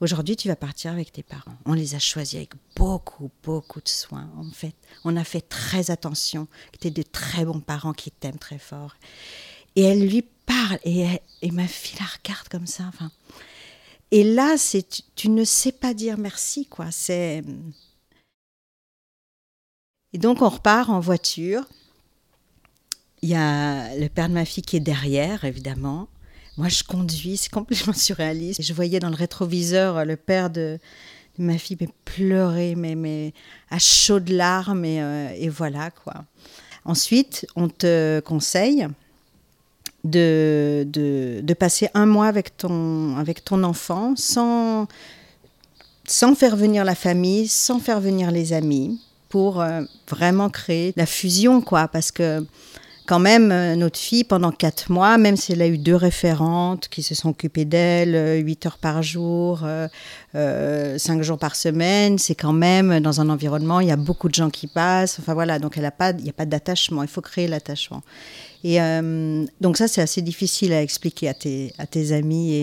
aujourd'hui 0.00 0.36
tu 0.36 0.48
vas 0.48 0.56
partir 0.56 0.92
avec 0.92 1.12
tes 1.12 1.22
parents. 1.22 1.56
On 1.64 1.72
les 1.72 1.94
a 1.94 1.98
choisis 1.98 2.34
avec 2.34 2.52
beaucoup, 2.76 3.30
beaucoup 3.42 3.80
de 3.80 3.88
soin. 3.88 4.30
En 4.36 4.50
fait, 4.50 4.74
on 5.04 5.16
a 5.16 5.24
fait 5.24 5.40
très 5.40 5.90
attention. 5.90 6.46
Tu 6.80 6.88
es 6.88 6.90
de 6.90 7.02
très 7.02 7.44
bons 7.44 7.60
parents 7.60 7.94
qui 7.94 8.10
t'aiment 8.10 8.38
très 8.38 8.58
fort. 8.58 8.96
Et 9.76 9.82
elle 9.82 10.06
lui 10.06 10.22
parle 10.22 10.78
et, 10.84 11.06
et 11.42 11.50
ma 11.50 11.66
fille 11.66 11.98
la 11.98 12.06
regarde 12.06 12.48
comme 12.48 12.66
ça. 12.66 12.90
Et 14.10 14.22
là, 14.22 14.56
c'est 14.58 14.88
tu, 14.88 15.02
tu 15.16 15.28
ne 15.30 15.42
sais 15.42 15.72
pas 15.72 15.94
dire 15.94 16.18
merci, 16.18 16.66
quoi. 16.66 16.90
C'est 16.90 17.42
et 20.14 20.18
donc 20.18 20.40
on 20.40 20.48
repart 20.48 20.88
en 20.88 21.00
voiture. 21.00 21.64
Il 23.20 23.28
y 23.28 23.34
a 23.34 23.94
le 23.96 24.08
père 24.08 24.28
de 24.28 24.34
ma 24.34 24.44
fille 24.44 24.62
qui 24.62 24.76
est 24.76 24.80
derrière, 24.80 25.44
évidemment. 25.44 26.08
Moi, 26.56 26.68
je 26.68 26.84
conduis, 26.84 27.36
c'est 27.36 27.50
complètement 27.50 27.92
surréaliste. 27.94 28.62
je 28.62 28.72
voyais 28.72 29.00
dans 29.00 29.10
le 29.10 29.16
rétroviseur 29.16 30.04
le 30.04 30.16
père 30.16 30.50
de, 30.50 30.78
ma 31.36 31.58
fille 31.58 31.76
mais 31.80 31.88
pleurer, 32.04 32.76
mais, 32.76 32.94
mais 32.94 33.32
à 33.70 33.80
chaudes 33.80 34.28
larmes, 34.28 34.84
et, 34.84 35.02
euh, 35.02 35.34
et 35.36 35.48
voilà 35.48 35.90
quoi. 35.90 36.24
Ensuite, 36.84 37.46
on 37.56 37.68
te 37.68 38.20
conseille 38.20 38.86
de, 40.04 40.86
de, 40.86 41.40
de, 41.42 41.54
passer 41.54 41.88
un 41.94 42.06
mois 42.06 42.26
avec 42.26 42.56
ton, 42.56 43.16
avec 43.16 43.42
ton 43.42 43.64
enfant 43.64 44.14
sans, 44.16 44.86
sans 46.06 46.34
faire 46.36 46.56
venir 46.56 46.84
la 46.84 46.94
famille, 46.94 47.48
sans 47.48 47.80
faire 47.80 48.00
venir 48.00 48.30
les 48.30 48.52
amis 48.52 49.00
pour 49.28 49.60
euh, 49.60 49.82
vraiment 50.08 50.48
créer 50.48 50.92
la 50.96 51.06
fusion, 51.06 51.60
quoi. 51.60 51.88
Parce 51.88 52.12
que 52.12 52.46
quand 53.06 53.18
même, 53.18 53.50
euh, 53.52 53.74
notre 53.74 53.98
fille, 53.98 54.24
pendant 54.24 54.52
quatre 54.52 54.92
mois, 54.92 55.18
même 55.18 55.36
si 55.36 55.52
elle 55.52 55.62
a 55.62 55.66
eu 55.66 55.76
deux 55.76 55.96
référentes 55.96 56.88
qui 56.88 57.02
se 57.02 57.14
sont 57.14 57.30
occupées 57.30 57.64
d'elle, 57.64 58.14
euh, 58.14 58.36
huit 58.36 58.64
heures 58.64 58.78
par 58.78 59.02
jour, 59.02 59.66
cinq 60.32 61.22
jours 61.22 61.38
par 61.38 61.56
semaine, 61.56 62.18
c'est 62.18 62.34
quand 62.34 62.52
même 62.52 63.00
dans 63.00 63.20
un 63.20 63.28
environnement, 63.28 63.80
il 63.80 63.88
y 63.88 63.92
a 63.92 63.96
beaucoup 63.96 64.28
de 64.28 64.34
gens 64.34 64.50
qui 64.50 64.66
passent. 64.66 65.18
Enfin 65.18 65.34
voilà, 65.34 65.58
donc 65.58 65.76
elle 65.78 65.84
a 65.84 65.90
pas, 65.90 66.10
il 66.10 66.22
n'y 66.22 66.30
a 66.30 66.32
pas 66.32 66.46
d'attachement, 66.46 67.02
il 67.02 67.08
faut 67.08 67.20
créer 67.20 67.48
l'attachement. 67.48 68.02
Et 68.62 68.78
donc 69.60 69.76
ça, 69.76 69.88
c'est 69.88 70.00
assez 70.00 70.22
difficile 70.22 70.72
à 70.72 70.80
expliquer 70.80 71.28
à 71.28 71.34
tes, 71.34 72.12
amis 72.12 72.54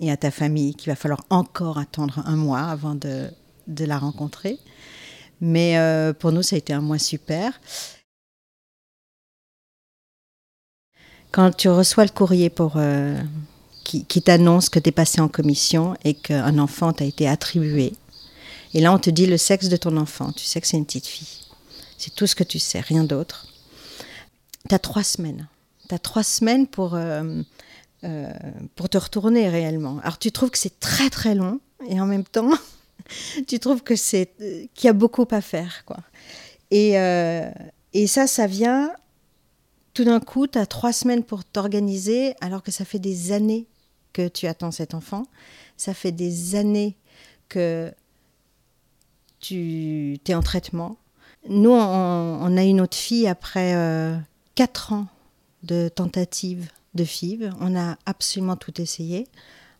et, 0.00 0.10
à 0.10 0.16
ta 0.16 0.30
famille 0.30 0.74
qu'il 0.74 0.90
va 0.90 0.96
falloir 0.96 1.24
encore 1.30 1.78
attendre 1.78 2.22
un 2.24 2.36
mois 2.36 2.62
avant 2.62 2.94
de 2.94 3.84
la 3.84 3.98
rencontrer. 3.98 4.58
Mais 5.40 5.78
euh, 5.78 6.12
pour 6.12 6.32
nous, 6.32 6.42
ça 6.42 6.56
a 6.56 6.58
été 6.58 6.72
un 6.72 6.80
mois 6.80 6.98
super. 6.98 7.60
Quand 11.30 11.54
tu 11.54 11.68
reçois 11.68 12.04
le 12.04 12.10
courrier 12.10 12.48
pour, 12.48 12.74
euh, 12.76 13.20
qui, 13.84 14.22
t'annonce 14.22 14.68
que 14.68 14.78
tu 14.78 14.88
es 14.88 14.92
passé 14.92 15.20
en 15.20 15.28
commission 15.28 15.94
et 16.04 16.14
qu'un 16.14 16.58
enfant 16.58 16.92
t'a 16.92 17.04
été 17.04 17.28
attribué, 17.28 17.92
et 18.72 18.80
là 18.80 18.92
on 18.92 18.98
te 18.98 19.10
dit 19.10 19.26
le 19.26 19.36
sexe 19.36 19.68
de 19.68 19.76
ton 19.76 19.96
enfant, 19.96 20.32
tu 20.32 20.44
sais 20.44 20.60
que 20.60 20.66
c'est 20.66 20.78
une 20.78 20.86
petite 20.86 21.06
fille. 21.06 21.44
C'est 21.98 22.14
tout 22.14 22.26
ce 22.26 22.34
que 22.34 22.44
tu 22.44 22.58
sais, 22.58 22.80
rien 22.80 23.04
d'autre. 23.04 23.48
Tu 24.68 24.74
as 24.74 24.78
trois 24.78 25.02
semaines. 25.02 25.46
Tu 25.88 25.94
as 25.94 25.98
trois 25.98 26.22
semaines 26.22 26.66
pour, 26.66 26.94
euh, 26.94 27.42
pour 28.74 28.88
te 28.88 28.96
retourner 28.96 29.48
réellement. 29.48 29.98
Alors 30.02 30.18
tu 30.18 30.32
trouves 30.32 30.50
que 30.50 30.58
c'est 30.58 30.80
très 30.80 31.10
très 31.10 31.34
long 31.34 31.60
et 31.88 32.00
en 32.00 32.06
même 32.06 32.24
temps, 32.24 32.50
tu 33.46 33.58
trouves 33.58 33.82
que 33.82 33.96
c'est 33.96 34.32
qu'il 34.74 34.86
y 34.86 34.90
a 34.90 34.92
beaucoup 34.92 35.26
à 35.30 35.40
faire, 35.40 35.84
quoi. 35.84 35.98
Et, 36.70 36.98
euh, 36.98 37.48
et 37.92 38.06
ça, 38.06 38.26
ça 38.26 38.46
vient 38.46 38.92
tout 39.96 40.04
d'un 40.04 40.20
coup, 40.20 40.46
tu 40.46 40.58
as 40.58 40.66
trois 40.66 40.92
semaines 40.92 41.24
pour 41.24 41.42
t'organiser, 41.42 42.34
alors 42.42 42.62
que 42.62 42.70
ça 42.70 42.84
fait 42.84 42.98
des 42.98 43.32
années 43.32 43.66
que 44.12 44.28
tu 44.28 44.46
attends 44.46 44.70
cet 44.70 44.92
enfant. 44.92 45.22
Ça 45.78 45.94
fait 45.94 46.12
des 46.12 46.54
années 46.54 46.98
que 47.48 47.90
tu 49.40 50.18
es 50.28 50.34
en 50.34 50.42
traitement. 50.42 50.98
Nous, 51.48 51.70
on, 51.70 52.56
a 52.58 52.62
une 52.62 52.82
autre 52.82 52.96
fille 52.96 53.26
après 53.26 53.74
euh, 53.74 54.18
quatre 54.54 54.92
ans 54.92 55.06
de 55.62 55.88
tentatives 55.88 56.68
de 56.94 57.04
FIV. 57.04 57.50
On 57.60 57.74
a 57.74 57.96
absolument 58.04 58.56
tout 58.56 58.78
essayé. 58.78 59.28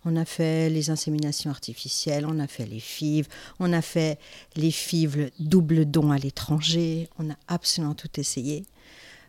On 0.09 0.15
a 0.15 0.25
fait 0.25 0.71
les 0.71 0.89
inséminations 0.91 1.51
artificielles, 1.51 2.27
on 2.27 2.39
a 2.39 2.47
fait 2.47 2.65
les 2.65 2.79
FIV, 2.79 3.27
on 3.59 3.73
a 3.73 3.83
fait 3.83 4.21
les 4.55 4.71
FIV 4.71 5.33
double 5.41 5.85
don 5.85 6.13
à 6.13 6.17
l'étranger, 6.17 7.09
on 7.19 7.29
a 7.29 7.35
absolument 7.49 7.95
tout 7.95 8.21
essayé. 8.21 8.65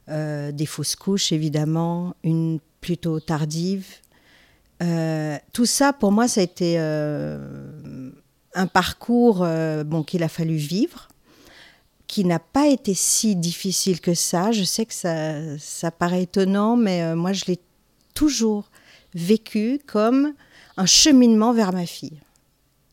Euh, 0.07 0.51
des 0.51 0.67
fausses 0.67 0.95
couches, 0.95 1.31
évidemment, 1.31 2.15
une 2.23 2.59
plutôt 2.79 3.19
tardive. 3.19 3.87
Euh, 4.83 5.39
tout 5.51 5.65
ça, 5.65 5.93
pour 5.93 6.11
moi, 6.11 6.27
ça 6.27 6.41
a 6.41 6.43
été 6.43 6.75
euh, 6.77 8.11
un 8.53 8.67
parcours 8.67 9.47
bon, 9.83 10.03
qu'il 10.03 10.21
a 10.21 10.29
fallu 10.29 10.57
vivre, 10.57 11.07
qui 12.05 12.23
n'a 12.23 12.37
pas 12.37 12.67
été 12.67 12.93
si 12.93 13.35
difficile 13.35 13.99
que 13.99 14.13
ça. 14.13 14.51
Je 14.51 14.63
sais 14.63 14.85
que 14.85 14.93
ça, 14.93 15.57
ça 15.57 15.89
paraît 15.89 16.21
étonnant, 16.21 16.77
mais 16.77 17.15
moi, 17.15 17.33
je 17.33 17.45
l'ai 17.45 17.59
toujours 18.13 18.69
vécu 19.15 19.79
comme 19.87 20.33
un 20.77 20.85
cheminement 20.85 21.53
vers 21.53 21.73
ma 21.73 21.85
fille 21.85 22.19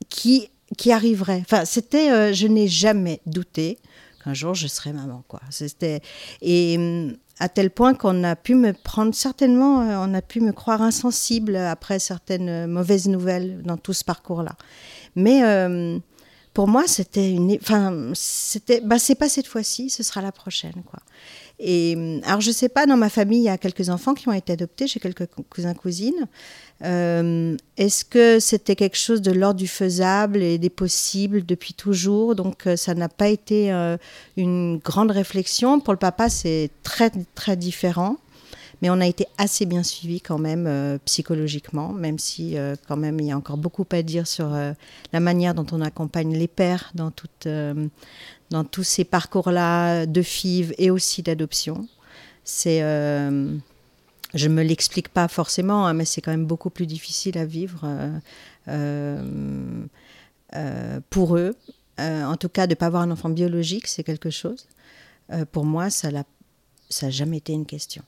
qui, 0.08 0.48
qui 0.76 0.92
arriverait. 0.92 1.42
Enfin, 1.42 1.64
c'était, 1.64 2.10
euh, 2.10 2.32
je 2.32 2.46
n'ai 2.46 2.68
jamais 2.68 3.20
douté 3.26 3.78
qu'un 4.22 4.34
jour 4.34 4.54
je 4.54 4.66
serais 4.66 4.92
maman, 4.92 5.22
quoi. 5.28 5.40
C'était 5.50 6.00
et 6.42 6.76
hum, 6.76 7.16
à 7.38 7.48
tel 7.48 7.70
point 7.70 7.94
qu'on 7.94 8.24
a 8.24 8.36
pu 8.36 8.54
me 8.54 8.72
prendre 8.72 9.14
certainement, 9.14 9.82
euh, 9.82 10.06
on 10.06 10.14
a 10.14 10.22
pu 10.22 10.40
me 10.40 10.52
croire 10.52 10.82
insensible 10.82 11.56
après 11.56 11.98
certaines 11.98 12.66
mauvaises 12.66 13.08
nouvelles 13.08 13.62
dans 13.62 13.76
tout 13.76 13.92
ce 13.92 14.04
parcours-là. 14.04 14.56
Mais 15.16 15.44
hum, 15.44 16.00
pour 16.54 16.68
moi, 16.68 16.84
c'était 16.86 17.32
une, 17.32 17.52
enfin, 17.60 18.12
c'était, 18.14 18.80
bah, 18.80 19.00
c'est 19.00 19.16
pas 19.16 19.28
cette 19.28 19.48
fois-ci, 19.48 19.90
ce 19.90 20.04
sera 20.04 20.22
la 20.22 20.30
prochaine, 20.30 20.82
quoi. 20.86 21.00
Hum, 21.64 22.20
alors, 22.24 22.40
je 22.40 22.50
sais 22.50 22.68
pas, 22.68 22.86
dans 22.86 22.96
ma 22.96 23.08
famille, 23.08 23.40
il 23.40 23.44
y 23.44 23.48
a 23.48 23.58
quelques 23.58 23.88
enfants 23.88 24.14
qui 24.14 24.28
ont 24.28 24.32
été 24.32 24.52
adoptés, 24.52 24.86
j'ai 24.86 25.00
quelques 25.00 25.26
cousins 25.48 25.74
cousines. 25.74 26.28
Euh, 26.82 27.56
est-ce 27.76 28.04
que 28.04 28.38
c'était 28.40 28.76
quelque 28.76 28.98
chose 28.98 29.22
de 29.22 29.32
l'ordre 29.32 29.60
du 29.60 29.68
faisable 29.68 30.42
et 30.42 30.58
des 30.58 30.70
possibles 30.70 31.46
depuis 31.46 31.72
toujours? 31.72 32.34
Donc 32.34 32.66
euh, 32.66 32.76
ça 32.76 32.94
n'a 32.94 33.08
pas 33.08 33.28
été 33.28 33.72
euh, 33.72 33.96
une 34.36 34.78
grande 34.78 35.10
réflexion. 35.10 35.80
Pour 35.80 35.94
le 35.94 35.98
papa, 35.98 36.28
c'est 36.28 36.70
très 36.82 37.10
très 37.34 37.56
différent. 37.56 38.16
Mais 38.82 38.90
on 38.90 39.00
a 39.00 39.06
été 39.06 39.26
assez 39.38 39.64
bien 39.64 39.82
suivis 39.82 40.20
quand 40.20 40.36
même 40.36 40.98
psychologiquement, 41.06 41.92
même 41.92 42.18
si 42.18 42.56
quand 42.86 42.98
même 42.98 43.18
il 43.18 43.26
y 43.28 43.32
a 43.32 43.36
encore 43.36 43.56
beaucoup 43.56 43.86
à 43.92 44.02
dire 44.02 44.26
sur 44.26 44.50
la 45.12 45.20
manière 45.20 45.54
dont 45.54 45.64
on 45.72 45.80
accompagne 45.80 46.36
les 46.36 46.48
pères 46.48 46.90
dans, 46.94 47.10
toute, 47.10 47.48
dans 48.54 48.64
tous 48.64 48.84
ces 48.84 49.04
parcours-là 49.04 50.06
de 50.06 50.22
FIV 50.22 50.74
et 50.78 50.90
aussi 50.90 51.22
d'adoption. 51.22 51.86
C'est 52.44 52.80
je 54.34 54.48
me 54.48 54.62
l'explique 54.62 55.08
pas 55.08 55.28
forcément, 55.28 55.86
hein, 55.86 55.94
mais 55.94 56.04
c'est 56.04 56.20
quand 56.20 56.32
même 56.32 56.46
beaucoup 56.46 56.70
plus 56.70 56.86
difficile 56.86 57.38
à 57.38 57.44
vivre 57.44 57.82
euh, 57.84 58.18
euh, 58.68 59.84
euh, 60.54 61.00
pour 61.08 61.36
eux. 61.36 61.54
en 61.98 62.36
tout 62.36 62.48
cas, 62.48 62.66
de 62.66 62.72
ne 62.72 62.74
pas 62.74 62.86
avoir 62.86 63.02
un 63.02 63.10
enfant 63.12 63.28
biologique, 63.28 63.86
c'est 63.86 64.02
quelque 64.02 64.30
chose. 64.30 64.66
pour 65.52 65.64
moi, 65.64 65.88
ça 65.90 66.10
n'a 66.10 66.24
ça 66.90 67.10
jamais 67.10 67.38
été 67.38 67.52
une 67.52 67.66
question. 67.66 68.02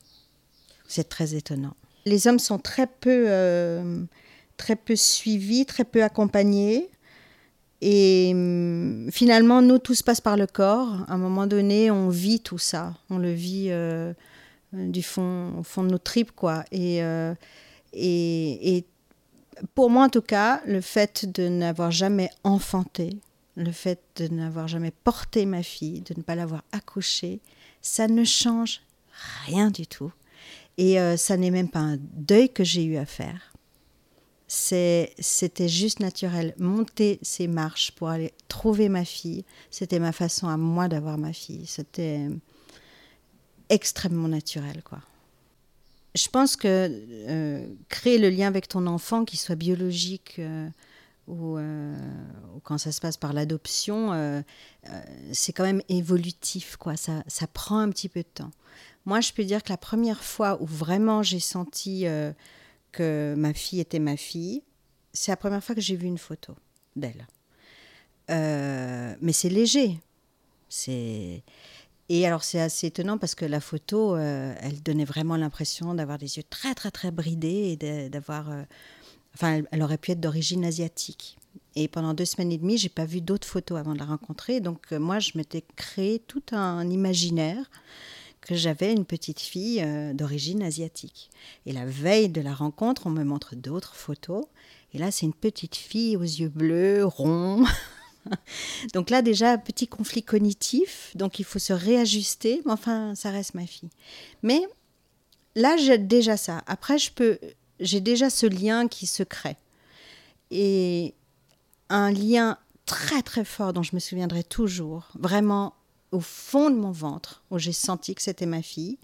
C'est 0.88 1.08
très 1.08 1.34
étonnant. 1.34 1.74
Les 2.04 2.26
hommes 2.26 2.38
sont 2.38 2.58
très 2.58 2.86
peu, 2.86 3.26
très 4.56 4.76
peu 4.76 4.96
suivis, 4.96 5.64
très 5.64 5.84
peu 5.84 6.02
accompagnés. 6.02 6.90
Et 7.80 8.30
hum, 8.32 9.08
finalement, 9.12 9.62
nous, 9.62 9.78
tout 9.78 9.94
se 9.94 10.02
passe 10.02 10.20
par 10.20 10.36
le 10.36 10.46
corps. 10.46 11.04
À 11.08 11.14
un 11.14 11.18
moment 11.18 11.46
donné, 11.46 11.90
on 11.90 12.08
vit 12.08 12.40
tout 12.40 12.58
ça. 12.58 12.94
On 13.10 13.18
le 13.18 13.32
vit 13.32 13.66
euh, 13.70 14.12
du 14.72 15.02
fond, 15.02 15.58
au 15.58 15.62
fond 15.62 15.82
de 15.84 15.90
nos 15.90 15.98
tripes, 15.98 16.32
quoi. 16.32 16.64
Euh, 16.74 17.34
et, 17.92 18.76
et, 18.76 18.84
pour 19.74 19.90
moi, 19.90 20.04
en 20.04 20.08
tout 20.08 20.22
cas, 20.22 20.60
le 20.66 20.80
fait 20.80 21.30
de 21.32 21.48
n'avoir 21.48 21.90
jamais 21.90 22.30
enfanté, 22.44 23.18
le 23.56 23.72
fait 23.72 24.00
de 24.16 24.28
n'avoir 24.28 24.68
jamais 24.68 24.90
porté 24.90 25.46
ma 25.46 25.62
fille, 25.62 26.02
de 26.02 26.14
ne 26.16 26.22
pas 26.22 26.34
l'avoir 26.34 26.62
accouchée, 26.72 27.40
ça 27.80 28.06
ne 28.06 28.24
change 28.24 28.82
rien 29.46 29.70
du 29.70 29.86
tout. 29.86 30.12
Et 30.78 31.00
euh, 31.00 31.16
ça 31.16 31.38
n'est 31.38 31.50
même 31.50 31.70
pas 31.70 31.80
un 31.80 31.96
deuil 31.98 32.50
que 32.50 32.64
j'ai 32.64 32.84
eu 32.84 32.96
à 32.96 33.06
faire. 33.06 33.55
C'était 34.48 35.68
juste 35.68 36.00
naturel. 36.00 36.54
Monter 36.58 37.18
ces 37.22 37.48
marches 37.48 37.92
pour 37.92 38.08
aller 38.08 38.32
trouver 38.48 38.88
ma 38.88 39.04
fille, 39.04 39.44
c'était 39.70 39.98
ma 39.98 40.12
façon 40.12 40.46
à 40.48 40.56
moi 40.56 40.88
d'avoir 40.88 41.18
ma 41.18 41.32
fille. 41.32 41.66
C'était 41.66 42.28
extrêmement 43.68 44.28
naturel, 44.28 44.82
quoi. 44.84 45.00
Je 46.14 46.28
pense 46.28 46.56
que 46.56 46.88
euh, 47.28 47.66
créer 47.90 48.16
le 48.16 48.30
lien 48.30 48.46
avec 48.46 48.68
ton 48.68 48.86
enfant, 48.86 49.26
qu'il 49.26 49.38
soit 49.38 49.54
biologique 49.54 50.36
euh, 50.38 50.68
euh, 51.28 51.94
ou, 52.54 52.60
quand 52.60 52.78
ça 52.78 52.90
se 52.90 53.00
passe 53.00 53.18
par 53.18 53.32
l'adoption, 53.32 54.42
c'est 55.32 55.52
quand 55.52 55.64
même 55.64 55.82
évolutif, 55.88 56.76
quoi. 56.76 56.96
Ça, 56.96 57.22
ça 57.26 57.46
prend 57.46 57.78
un 57.78 57.90
petit 57.90 58.08
peu 58.08 58.20
de 58.20 58.28
temps. 58.32 58.50
Moi, 59.04 59.20
je 59.20 59.32
peux 59.32 59.44
dire 59.44 59.62
que 59.62 59.68
la 59.68 59.76
première 59.76 60.22
fois 60.24 60.56
où 60.62 60.66
vraiment 60.66 61.22
j'ai 61.22 61.40
senti 61.40 62.06
que 62.96 63.34
ma 63.36 63.54
fille 63.54 63.80
était 63.80 63.98
ma 63.98 64.16
fille, 64.16 64.62
c'est 65.12 65.32
la 65.32 65.36
première 65.36 65.62
fois 65.62 65.74
que 65.74 65.80
j'ai 65.80 65.96
vu 65.96 66.06
une 66.06 66.18
photo 66.18 66.54
d'elle. 66.94 67.26
mais 68.28 69.32
c'est 69.32 69.48
léger. 69.48 69.98
C'est 70.68 71.42
et 72.08 72.26
alors 72.26 72.44
c'est 72.44 72.60
assez 72.60 72.86
étonnant 72.86 73.18
parce 73.18 73.34
que 73.34 73.44
la 73.44 73.60
photo, 73.60 74.14
euh, 74.14 74.54
elle 74.60 74.82
donnait 74.82 75.04
vraiment 75.04 75.36
l'impression 75.36 75.94
d'avoir 75.94 76.18
des 76.18 76.36
yeux 76.36 76.44
très 76.48 76.74
très 76.74 76.90
très 76.90 77.10
bridés 77.10 77.76
et 77.82 78.08
d'avoir... 78.08 78.50
Euh, 78.50 78.62
enfin, 79.34 79.62
elle, 79.70 79.82
aurait 79.82 79.98
pu 79.98 80.12
être 80.12 80.20
d'origine 80.20 80.64
asiatique. 80.64 81.36
Et 81.74 81.88
pendant 81.88 82.14
deux 82.14 82.24
semaines 82.24 82.52
et 82.52 82.58
demie, 82.58 82.78
j'ai 82.78 82.88
pas 82.88 83.04
vu 83.04 83.20
d'autres 83.20 83.48
photos 83.48 83.78
avant 83.78 83.94
de 83.94 83.98
la 83.98 84.04
rencontrer. 84.04 84.60
Donc 84.60 84.92
euh, 84.92 85.00
moi, 85.00 85.18
je 85.18 85.32
m'étais 85.34 85.64
créé 85.74 86.20
tout 86.20 86.42
un 86.52 86.88
imaginaire 86.88 87.68
que 88.46 88.54
j'avais 88.54 88.92
une 88.92 89.04
petite 89.04 89.40
fille 89.40 89.84
d'origine 90.14 90.62
asiatique. 90.62 91.30
Et 91.66 91.72
la 91.72 91.84
veille 91.84 92.28
de 92.28 92.40
la 92.40 92.54
rencontre, 92.54 93.06
on 93.06 93.10
me 93.10 93.24
montre 93.24 93.56
d'autres 93.56 93.96
photos. 93.96 94.44
Et 94.94 94.98
là, 94.98 95.10
c'est 95.10 95.26
une 95.26 95.34
petite 95.34 95.74
fille 95.74 96.16
aux 96.16 96.22
yeux 96.22 96.48
bleus, 96.48 97.04
ronds. 97.04 97.64
donc 98.94 99.10
là, 99.10 99.20
déjà, 99.20 99.58
petit 99.58 99.88
conflit 99.88 100.22
cognitif, 100.22 101.10
donc 101.16 101.38
il 101.38 101.44
faut 101.44 101.58
se 101.58 101.72
réajuster, 101.72 102.62
mais 102.64 102.72
enfin, 102.72 103.14
ça 103.14 103.30
reste 103.30 103.54
ma 103.54 103.66
fille. 103.66 103.90
Mais 104.42 104.60
là, 105.54 105.76
j'ai 105.76 105.98
déjà 105.98 106.36
ça. 106.36 106.62
Après, 106.66 106.98
je 106.98 107.10
peux, 107.10 107.38
j'ai 107.80 108.00
déjà 108.00 108.30
ce 108.30 108.46
lien 108.46 108.88
qui 108.88 109.06
se 109.06 109.22
crée. 109.22 109.56
Et 110.50 111.14
un 111.88 112.12
lien 112.12 112.58
très 112.84 113.22
très 113.22 113.44
fort 113.44 113.72
dont 113.72 113.82
je 113.82 113.94
me 113.94 114.00
souviendrai 114.00 114.44
toujours, 114.44 115.08
vraiment 115.18 115.74
au 116.12 116.20
fond 116.20 116.70
de 116.70 116.76
mon 116.76 116.90
ventre, 116.90 117.42
où 117.50 117.58
j'ai 117.58 117.72
senti 117.72 118.14
que 118.14 118.22
c'était 118.22 118.46
ma 118.46 118.62
fille, 118.62 118.98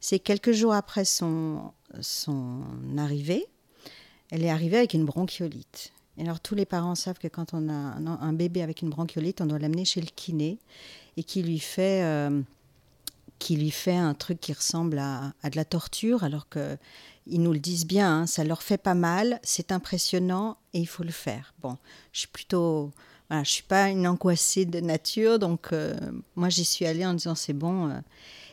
c'est 0.00 0.18
quelques 0.18 0.52
jours 0.52 0.74
après 0.74 1.04
son, 1.04 1.72
son 2.00 2.62
arrivée, 2.96 3.46
elle 4.30 4.44
est 4.44 4.50
arrivée 4.50 4.78
avec 4.78 4.94
une 4.94 5.04
bronchiolite. 5.04 5.92
Et 6.16 6.22
alors 6.22 6.40
tous 6.40 6.54
les 6.54 6.64
parents 6.64 6.94
savent 6.94 7.18
que 7.18 7.28
quand 7.28 7.54
on 7.54 7.68
a 7.68 7.72
un, 7.72 8.32
bébé 8.32 8.62
avec 8.62 8.82
une 8.82 8.90
bronchiolite, 8.90 9.40
on 9.40 9.46
doit 9.46 9.58
l'amener 9.58 9.84
chez 9.84 10.00
le 10.00 10.06
kiné 10.06 10.58
et 11.16 11.24
qui 11.24 11.42
lui 11.42 11.58
fait, 11.58 12.02
euh, 12.04 12.40
qui 13.38 13.56
lui 13.56 13.70
fait 13.70 13.96
un 13.96 14.14
truc 14.14 14.40
qui 14.40 14.52
ressemble 14.52 14.98
à, 14.98 15.32
de 15.42 15.56
la 15.56 15.64
torture, 15.64 16.22
alors 16.24 16.48
que 16.48 16.76
ils 17.26 17.40
nous 17.40 17.52
le 17.52 17.58
disent 17.58 17.86
bien, 17.86 18.20
hein, 18.20 18.26
ça 18.26 18.44
leur 18.44 18.62
fait 18.62 18.78
pas 18.78 18.94
mal, 18.94 19.40
c'est 19.42 19.72
impressionnant 19.72 20.58
et 20.74 20.80
il 20.80 20.86
faut 20.86 21.04
le 21.04 21.10
faire. 21.10 21.54
Bon, 21.62 21.78
je 22.12 22.20
suis 22.20 22.28
plutôt, 22.28 22.92
je 23.30 23.50
suis 23.50 23.62
pas 23.62 23.88
une 23.88 24.06
angoissée 24.06 24.64
de 24.64 24.80
nature, 24.80 25.38
donc 25.38 25.72
euh, 25.72 25.94
moi 26.36 26.48
j'y 26.48 26.64
suis 26.64 26.86
allée 26.86 27.06
en 27.06 27.14
disant 27.14 27.34
c'est 27.34 27.52
bon. 27.52 27.88
Euh, 27.88 27.98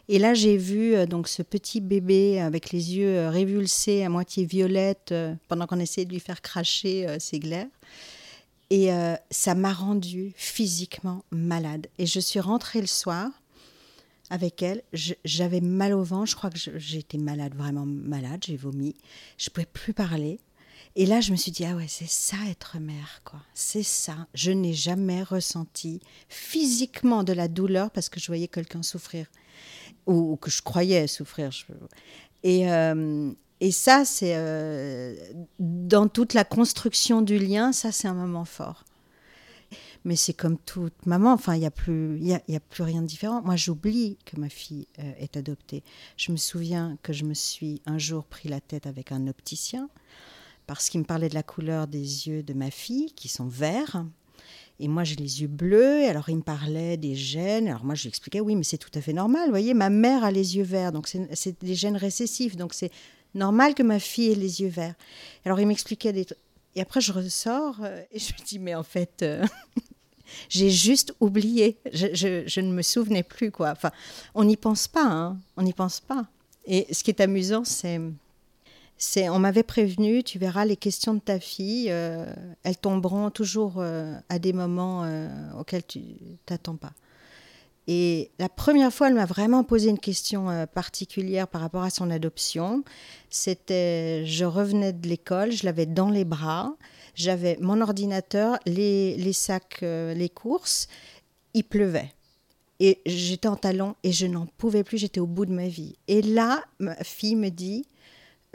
et 0.08 0.20
là, 0.20 0.34
j'ai 0.34 0.58
vu 0.58 0.96
euh, 0.96 1.06
donc 1.06 1.28
ce 1.28 1.42
petit 1.42 1.80
bébé 1.80 2.40
avec 2.40 2.72
les 2.72 2.96
yeux 2.96 3.28
révulsés, 3.28 4.04
à 4.04 4.10
moitié 4.10 4.46
violette, 4.46 5.13
pendant 5.48 5.68
qu'on 5.68 5.80
essayait 5.80 6.06
de 6.06 6.12
lui 6.12 6.20
faire 6.20 6.42
cracher 6.42 7.08
ses 7.20 7.40
glaires. 7.40 7.68
Et 8.70 8.90
ça 9.30 9.54
m'a 9.54 9.74
rendue 9.74 10.32
physiquement 10.38 11.25
malade. 11.30 11.88
Et 11.98 12.06
je 12.06 12.22
suis 12.22 12.40
rentrée 12.40 12.80
le 12.80 12.88
soir 12.88 13.30
avec 14.30 14.63
elle. 14.63 14.82
J'avais 15.25 15.60
mal 15.60 15.94
au 15.94 16.04
ventre. 16.04 16.32
Je 16.32 16.36
crois 16.38 16.50
que 16.50 16.58
j'étais 16.58 17.18
malade, 17.18 17.54
vraiment 17.54 17.86
malade. 17.86 18.42
J'ai 18.48 18.56
vomi. 18.56 18.96
Je 19.38 19.50
ne 19.50 19.54
pouvais 19.54 19.68
plus 19.68 19.94
parler. 19.94 20.40
Et 20.95 21.05
là, 21.05 21.21
je 21.21 21.31
me 21.31 21.38
suis 21.38 21.51
dit, 21.51 21.65
ah 21.65 21.75
ouais, 21.75 21.88
c'est 21.88 22.10
ça 22.10 22.38
être 22.50 22.77
mère, 22.79 23.21
quoi. 23.24 23.39
C'est 23.53 23.83
ça. 23.83 24.27
Je 24.33 24.51
n'ai 24.51 24.74
jamais 24.74 25.24
ressenti 25.24 26.01
physiquement 26.27 27.24
de 27.24 27.33
la 27.33 27.48
douleur 27.48 27.91
parce 27.91 28.10
que 28.10 28.19
je 28.19 28.27
voyais 28.27 28.50
quelqu'un 28.50 28.83
souffrir 28.83 29.27
ou, 30.05 30.36
que 30.36 30.51
je 30.51 30.62
croyais 30.62 31.07
souffrir. 31.07 31.51
Et, 32.43 32.71
euh, 32.71 33.31
et 33.62 33.71
ça, 33.71 34.03
c'est 34.03 34.36
euh, 34.36 35.15
dans 35.60 36.07
toute 36.07 36.33
la 36.33 36.43
construction 36.43 37.21
du 37.21 37.38
lien, 37.38 37.71
ça, 37.71 37.91
c'est 37.91 38.07
un 38.07 38.13
moment 38.13 38.45
fort. 38.45 38.83
Mais 40.03 40.15
c'est 40.15 40.33
comme 40.33 40.57
toute 40.57 41.05
maman, 41.05 41.31
enfin, 41.31 41.53
il 41.53 41.60
n'y 41.60 41.65
a, 41.67 41.71
plus, 41.71 42.19
y 42.19 42.36
y 42.48 42.55
a 42.55 42.60
plus 42.60 42.83
rien 42.83 43.03
de 43.03 43.07
différent. 43.07 43.41
Moi, 43.43 43.55
j'oublie 43.55 44.17
que 44.25 44.38
ma 44.39 44.50
fille 44.50 44.88
euh, 45.00 45.13
est 45.19 45.38
adoptée. 45.38 45.83
Je 46.17 46.31
me 46.31 46.38
souviens 46.38 46.98
que 47.03 47.13
je 47.13 47.24
me 47.24 47.36
suis 47.36 47.81
un 47.86 48.00
jour 48.00 48.25
pris 48.25 48.50
la 48.50 48.60
tête 48.60 48.88
avec 48.88 49.12
un 49.12 49.27
opticien 49.27 49.89
parce 50.75 50.90
qu'il 50.90 51.00
me 51.00 51.06
parlait 51.06 51.30
de 51.30 51.36
la 51.36 51.44
couleur 51.44 51.88
des 51.88 52.28
yeux 52.28 52.44
de 52.44 52.54
ma 52.54 52.72
fille, 52.72 53.12
qui 53.13 53.28
sont 53.28 53.48
verts. 53.48 54.06
Et 54.80 54.88
moi, 54.88 55.04
j'ai 55.04 55.16
les 55.16 55.42
yeux 55.42 55.48
bleus. 55.48 56.01
Et 56.01 56.08
alors, 56.08 56.30
il 56.30 56.38
me 56.38 56.42
parlait 56.42 56.98
des 56.98 57.16
gènes. 57.16 57.68
Alors, 57.68 57.84
moi, 57.84 57.94
je 57.94 58.04
lui 58.04 58.10
expliquais, 58.10 58.40
oui, 58.40 58.56
mais 58.56 58.63
c'est 58.63 58.80
tout 58.80 58.90
à 58.96 59.01
fait 59.01 59.13
normal. 59.13 59.46
Vous 59.46 59.51
voyez, 59.51 59.74
ma 59.74 59.90
mère 59.90 60.24
a 60.24 60.32
les 60.32 60.58
yeux 60.58 60.63
verts. 60.63 60.92
Donc, 60.92 61.08
c'est 61.08 61.63
des 61.63 61.75
gènes 61.75 61.98
récessifs. 61.98 62.56
Donc, 62.56 62.74
c'est 62.74 62.92
normal 63.36 63.75
que 63.75 63.84
ma 63.84 64.00
fille 64.00 64.32
ait 64.32 64.36
les 64.36 64.62
yeux 64.62 64.70
verts. 64.70 64.96
Alors, 65.46 65.60
il 65.60 65.68
m'expliquait 65.68 66.13
des. 66.13 66.25
Et 66.75 66.82
après, 66.82 67.01
je 67.01 67.12
ressors 67.12 67.75
euh, 67.84 68.01
et 68.12 68.18
je 68.18 68.34
me 68.34 68.46
dis, 68.46 68.58
mais 68.58 68.74
en 68.74 68.84
fait, 68.84 69.22
euh, 69.22 69.46
j'ai 70.50 70.72
juste 70.72 71.13
oublié. 71.20 71.78
Je, 71.94 72.60
ne 72.62 72.72
me 72.72 72.82
souvenais 72.82 73.24
plus, 73.24 73.51
quoi. 73.51 73.72
Enfin, 73.72 73.92
on 74.34 74.46
n'y 74.46 74.58
pense 74.58 74.88
pas, 74.88 75.06
hein. 75.06 75.38
On 75.58 75.62
n'y 75.62 75.74
pense 75.74 76.00
pas. 76.00 76.25
Et 76.66 76.88
ce 76.92 77.04
qui 77.04 77.12
est 77.12 77.22
amusant, 77.22 77.66
c'est 77.66 78.00
on 79.29 79.39
m'avait 79.39 79.63
prévenu, 79.63 80.24
tu 80.24 80.39
verras, 80.39 80.65
les 80.65 80.77
questions 80.77 81.13
de 81.13 81.20
ta 81.20 81.39
fille, 81.39 81.88
euh, 81.89 82.25
elles 82.63 82.77
tomberont 82.77 83.29
toujours 83.29 83.75
euh, 83.77 84.15
à 84.29 84.39
des 84.39 84.53
moments 84.53 85.03
euh, 85.03 85.27
auxquels 85.60 85.86
tu 85.86 86.01
t'attends 86.46 86.75
pas. 86.75 86.93
Et 87.88 88.29
la 88.38 88.48
première 88.48 88.93
fois, 88.93 89.08
elle 89.08 89.15
m'a 89.15 89.25
vraiment 89.25 89.63
posé 89.63 89.89
une 89.89 90.00
question 90.00 90.67
particulière 90.74 91.48
par 91.48 91.62
rapport 91.62 91.81
à 91.81 91.89
son 91.89 92.12
adoption. 92.12 92.84
C'était, 93.29 94.24
je 94.25 94.46
revenais 94.46 94.93
de 94.93 95.08
l'école, 95.08 95.51
je 95.51 95.65
l'avais 95.65 95.88
dans 95.88 96.12
les 96.12 96.24
bras, 96.24 96.75
j'avais 97.15 97.58
mon 97.60 97.81
ordinateur, 97.81 98.60
les, 98.67 99.17
les 99.17 99.34
sacs, 99.34 99.79
les 99.81 100.29
courses, 100.29 100.88
il 101.55 101.63
pleuvait. 101.63 102.13
Et 102.79 103.01
j'étais 103.05 103.48
en 103.48 103.55
talon 103.55 103.96
et 104.03 104.12
je 104.12 104.27
n'en 104.27 104.46
pouvais 104.46 104.84
plus, 104.84 105.00
j'étais 105.00 105.20
au 105.20 105.27
bout 105.27 105.48
de 105.48 105.53
ma 105.53 105.67
vie. 105.67 105.96
Et 106.08 106.22
là, 106.22 106.63
ma 106.79 106.96
fille 107.03 107.36
me 107.36 107.50
dit, 107.50 107.86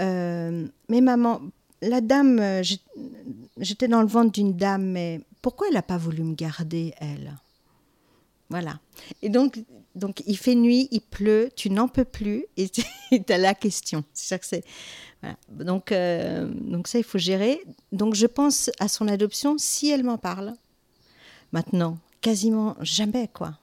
euh, 0.01 0.67
mais 0.89 1.01
maman, 1.01 1.41
la 1.83 2.01
dame, 2.01 2.39
euh, 2.39 2.63
j'étais 3.59 3.89
dans 3.89 4.03
le 4.03 4.09
ventre 4.09 4.33
d'une 4.33 4.57
dame, 4.57 4.85
mais 4.85 5.21
pourquoi 5.43 5.69
elle 5.69 5.75
n'a 5.75 5.83
pas 5.83 5.99
voulu 5.99 6.23
me 6.23 6.35
garder, 6.35 6.95
elle? 6.99 7.35
Voilà. 8.49 8.79
Et 9.23 9.29
donc, 9.29 9.59
donc, 9.95 10.23
il 10.27 10.37
fait 10.37 10.55
nuit, 10.55 10.89
il 10.91 11.01
pleut, 11.01 11.51
tu 11.57 11.71
n'en 11.71 11.89
peux 11.89 12.05
plus, 12.05 12.45
et 12.57 12.69
tu 12.69 12.83
as 13.29 13.39
la 13.39 13.55
question. 13.55 14.05
C'est 14.13 14.39
que 14.39 14.47
c'est. 14.47 14.65
Donc, 15.51 15.91
euh, 15.91 16.47
donc, 16.55 16.87
ça, 16.87 16.99
il 16.99 17.05
faut 17.05 17.19
gérer. 17.19 17.61
Donc, 17.93 18.15
je 18.15 18.27
pense 18.27 18.71
à 18.79 18.89
son 18.89 19.09
adoption 19.09 19.57
si 19.59 19.91
elle 19.91 20.05
m'en 20.05 20.19
parle. 20.19 20.55
Maintenant, 21.53 21.99
quasiment 22.21 22.77
jamais, 22.81 23.29
quoi. 23.29 23.59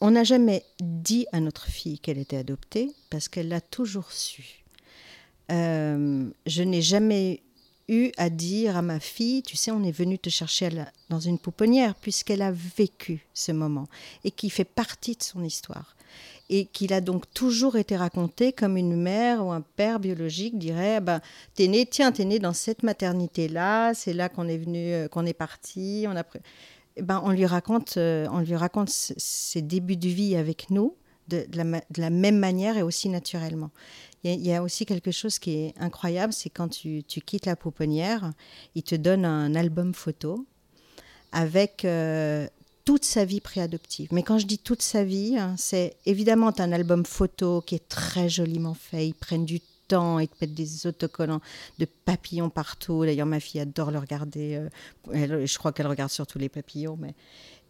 On 0.00 0.12
n'a 0.12 0.24
jamais 0.24 0.62
dit 0.80 1.26
à 1.32 1.40
notre 1.40 1.66
fille 1.66 1.98
qu'elle 1.98 2.18
était 2.18 2.36
adoptée 2.36 2.92
parce 3.10 3.28
qu'elle 3.28 3.48
l'a 3.48 3.60
toujours 3.60 4.12
su. 4.12 4.65
Euh, 5.50 6.28
je 6.46 6.62
n'ai 6.62 6.82
jamais 6.82 7.42
eu 7.88 8.10
à 8.16 8.30
dire 8.30 8.76
à 8.76 8.82
ma 8.82 9.00
fille, 9.00 9.42
tu 9.42 9.56
sais, 9.56 9.70
on 9.70 9.82
est 9.84 9.92
venu 9.92 10.18
te 10.18 10.30
chercher 10.30 10.70
dans 11.08 11.20
une 11.20 11.38
pouponnière, 11.38 11.94
puisqu'elle 11.94 12.42
a 12.42 12.50
vécu 12.50 13.26
ce 13.32 13.52
moment 13.52 13.86
et 14.24 14.30
qui 14.30 14.50
fait 14.50 14.64
partie 14.64 15.14
de 15.14 15.22
son 15.22 15.44
histoire. 15.44 15.96
Et 16.48 16.66
qu'il 16.66 16.92
a 16.92 17.00
donc 17.00 17.24
toujours 17.34 17.76
été 17.76 17.96
raconté 17.96 18.52
comme 18.52 18.76
une 18.76 18.96
mère 18.96 19.44
ou 19.44 19.50
un 19.50 19.60
père 19.60 19.98
biologique 19.98 20.58
dirait 20.58 21.00
ben, 21.00 21.20
T'es 21.54 21.66
né, 21.66 21.86
tiens, 21.86 22.12
t'es 22.12 22.24
né 22.24 22.38
dans 22.38 22.52
cette 22.52 22.84
maternité-là, 22.84 23.94
c'est 23.94 24.12
là, 24.12 24.28
qu'on 24.28 24.46
est 24.46 24.56
venu, 24.56 24.92
euh, 24.92 25.08
qu'on 25.08 25.26
est 25.26 25.34
parti. 25.34 26.06
On, 26.08 26.16
a... 26.16 26.22
Eh 26.96 27.02
ben, 27.02 27.20
on 27.24 27.30
lui 27.30 27.46
raconte, 27.46 27.96
euh, 27.96 28.28
on 28.30 28.40
lui 28.40 28.54
raconte 28.54 28.90
ses 28.90 29.60
débuts 29.60 29.96
de 29.96 30.08
vie 30.08 30.36
avec 30.36 30.70
nous 30.70 30.94
de 31.28 31.44
la 31.96 32.10
même 32.10 32.38
manière 32.38 32.76
et 32.76 32.82
aussi 32.82 33.08
naturellement. 33.08 33.70
Il 34.34 34.46
y, 34.46 34.52
a 34.52 34.62
aussi 34.62 34.86
quelque 34.86 35.12
chose 35.12 35.38
qui 35.38 35.52
est 35.52 35.74
incroyable, 35.78 36.32
c'est 36.32 36.50
quand 36.50 36.68
tu, 36.68 37.04
quittes 37.04 37.46
la 37.46 37.54
pouponnière, 37.54 38.32
il 38.74 38.82
te 38.82 38.96
donne 38.96 39.24
un 39.24 39.54
album 39.54 39.94
photo 39.94 40.44
avec 41.30 41.84
euh, 41.84 42.48
toute 42.84 43.04
sa 43.04 43.24
vie 43.24 43.40
préadoptive. 43.40 44.08
Mais 44.10 44.24
quand 44.24 44.38
je 44.38 44.46
dis 44.46 44.58
toute 44.58 44.82
sa 44.82 45.04
vie, 45.04 45.36
hein, 45.38 45.54
c'est 45.56 45.96
évidemment 46.06 46.52
un 46.58 46.72
album 46.72 47.04
photo 47.04 47.60
qui 47.60 47.76
est 47.76 47.88
très 47.88 48.28
joliment 48.28 48.74
fait. 48.74 49.06
Ils 49.06 49.14
prennent 49.14 49.44
du 49.44 49.60
temps, 49.86 50.18
ils 50.18 50.28
te 50.28 50.34
mettent 50.40 50.54
des 50.54 50.86
autocollants 50.88 51.40
de 51.78 51.84
papillons 51.84 52.50
partout. 52.50 53.04
D'ailleurs, 53.04 53.26
ma 53.26 53.38
fille 53.38 53.60
adore 53.60 53.92
le 53.92 53.98
regarder. 53.98 54.68
Euh, 55.14 55.46
je 55.46 55.58
crois 55.58 55.72
qu'elle 55.72 55.86
regarde 55.86 56.10
surtout 56.10 56.38
les 56.38 56.48
papillons, 56.48 56.96
mais 57.00 57.14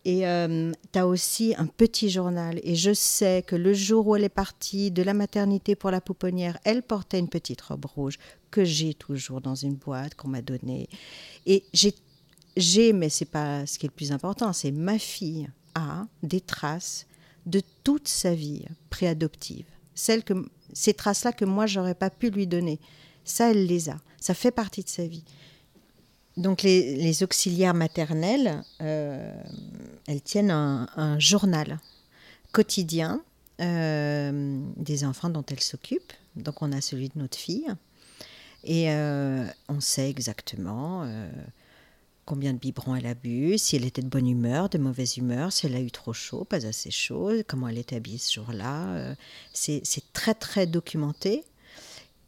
et 0.06 0.24
euh, 0.24 0.70
tu 0.92 0.98
as 1.00 1.06
aussi 1.08 1.52
un 1.58 1.66
petit 1.66 2.10
journal. 2.10 2.60
Et 2.62 2.76
je 2.76 2.94
sais 2.94 3.42
que 3.44 3.56
le 3.56 3.74
jour 3.74 4.06
où 4.06 4.14
elle 4.14 4.22
est 4.22 4.28
partie 4.28 4.92
de 4.92 5.02
la 5.02 5.14
maternité 5.14 5.74
pour 5.74 5.90
la 5.90 6.00
pouponnière, 6.00 6.58
elle 6.62 6.84
portait 6.84 7.18
une 7.18 7.28
petite 7.28 7.60
robe 7.60 7.86
rouge 7.86 8.16
que 8.52 8.62
j'ai 8.62 8.94
toujours 8.94 9.40
dans 9.40 9.56
une 9.56 9.74
boîte 9.74 10.14
qu'on 10.14 10.28
m'a 10.28 10.42
donnée. 10.42 10.88
Et 11.44 11.64
j'ai, 11.74 12.92
mais 12.92 13.08
c'est 13.08 13.24
pas 13.24 13.66
ce 13.66 13.80
qui 13.80 13.86
est 13.86 13.88
le 13.88 13.94
plus 13.96 14.12
important, 14.12 14.52
c'est 14.52 14.70
ma 14.70 14.96
fille 14.96 15.48
a 15.74 16.06
des 16.22 16.40
traces 16.40 17.08
de 17.44 17.60
toute 17.82 18.06
sa 18.06 18.32
vie 18.32 18.64
préadoptive. 18.90 19.66
Ces 19.96 20.94
traces-là 20.94 21.32
que 21.32 21.44
moi, 21.44 21.66
j'aurais 21.66 21.96
pas 21.96 22.10
pu 22.10 22.30
lui 22.30 22.46
donner. 22.46 22.78
Ça, 23.24 23.50
elle 23.50 23.66
les 23.66 23.88
a. 23.88 23.96
Ça 24.20 24.34
fait 24.34 24.52
partie 24.52 24.84
de 24.84 24.88
sa 24.88 25.04
vie. 25.04 25.24
Donc 26.36 26.62
les, 26.62 27.22
auxiliaires 27.22 27.74
maternelles, 27.74 28.62
euh, 28.82 29.34
elles 30.06 30.20
tiennent 30.20 30.50
un, 30.50 31.18
journal 31.18 31.78
quotidien 32.52 33.22
euh, 33.60 34.60
des 34.76 35.04
enfants 35.04 35.30
dont 35.30 35.44
elles 35.50 35.60
s'occupent. 35.60 36.12
Donc 36.36 36.60
on 36.60 36.72
a 36.72 36.80
celui 36.82 37.08
de 37.08 37.18
notre 37.18 37.38
fille 37.38 37.68
et 38.64 38.90
euh, 38.90 39.46
on 39.68 39.80
sait 39.80 40.10
exactement 40.10 41.08
combien 42.26 42.52
de 42.52 42.58
biberons 42.58 42.96
elle 42.96 43.06
a 43.06 43.14
bu, 43.14 43.56
si 43.56 43.76
elle 43.76 43.84
était 43.84 44.02
de 44.02 44.08
bonne 44.08 44.28
humeur, 44.28 44.68
de 44.68 44.78
mauvaise 44.78 45.16
humeur, 45.16 45.52
si 45.52 45.64
elle 45.66 45.76
a 45.76 45.80
eu 45.80 45.90
trop 45.90 46.12
chaud, 46.12 46.44
pas 46.44 46.66
assez 46.66 46.90
chaud, 46.90 47.30
comment 47.46 47.68
elle 47.68 47.78
était 47.78 47.96
habillée 47.96 48.18
ce 48.18 48.34
jour-là. 48.34 49.14
c'est 49.54 50.12
très 50.12 50.34
très 50.34 50.66
documenté. 50.66 51.44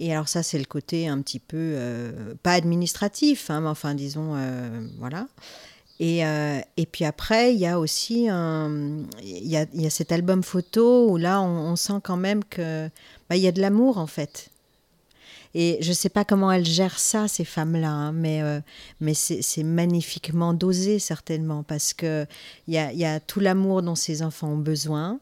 Et 0.01 0.13
alors 0.13 0.29
ça, 0.29 0.43
c'est 0.43 0.59
le 0.59 0.65
côté 0.65 1.09
un 1.09 1.21
petit 1.23 1.41
peu, 1.41 1.57
euh, 1.57 2.35
pas 2.43 2.53
administratif, 2.53 3.51
hein, 3.51 3.61
mais 3.61 3.69
enfin, 3.69 3.95
disons, 3.95 4.35
euh, 4.37 4.87
voilà. 4.99 5.27
Et, 5.99 6.25
euh, 6.25 6.61
et, 6.77 6.87
puis 6.87 7.05
après, 7.05 7.53
il 7.53 7.59
y 7.59 7.67
a 7.67 7.81
aussi 7.81 8.27
il 8.27 8.29
y 9.23 9.57
a, 9.57 9.67
y 9.75 9.87
a, 9.87 9.91
cet 9.91 10.13
album 10.13 10.45
photo 10.45 11.11
où 11.11 11.17
là, 11.17 11.43
on, 11.43 11.75
sent 11.75 12.01
quand 12.05 12.17
même 12.17 12.45
que 12.45 12.89
bah, 13.29 13.35
il 13.35 13.43
y 13.43 13.49
a 13.49 13.53
de 13.53 13.61
l'amour 13.61 13.99
en 13.99 14.07
fait. 14.07 14.51
Et 15.55 15.79
je 15.81 15.89
ne 15.89 15.95
sais 15.95 16.09
pas 16.09 16.25
comment 16.25 16.53
elles 16.53 16.65
gèrent 16.65 17.01
ça, 17.01 17.27
ces 17.27 17.45
femmes-là, 17.45 17.91
hein, 17.91 18.13
mais, 18.13 18.43
mais 19.01 19.15
c'est 19.15 19.63
magnifiquement 19.65 20.55
dosé 20.55 21.01
certainement 21.01 21.65
parce 21.65 21.95
qu'il 21.95 22.29
y 22.69 22.79
a, 22.79 22.93
y 22.93 23.05
a 23.05 23.19
tout 23.19 23.41
l'amour 23.41 23.83
dont 23.83 23.97
ces 23.97 24.23
enfants 24.23 24.51
ont 24.51 24.59
besoin. 24.59 25.19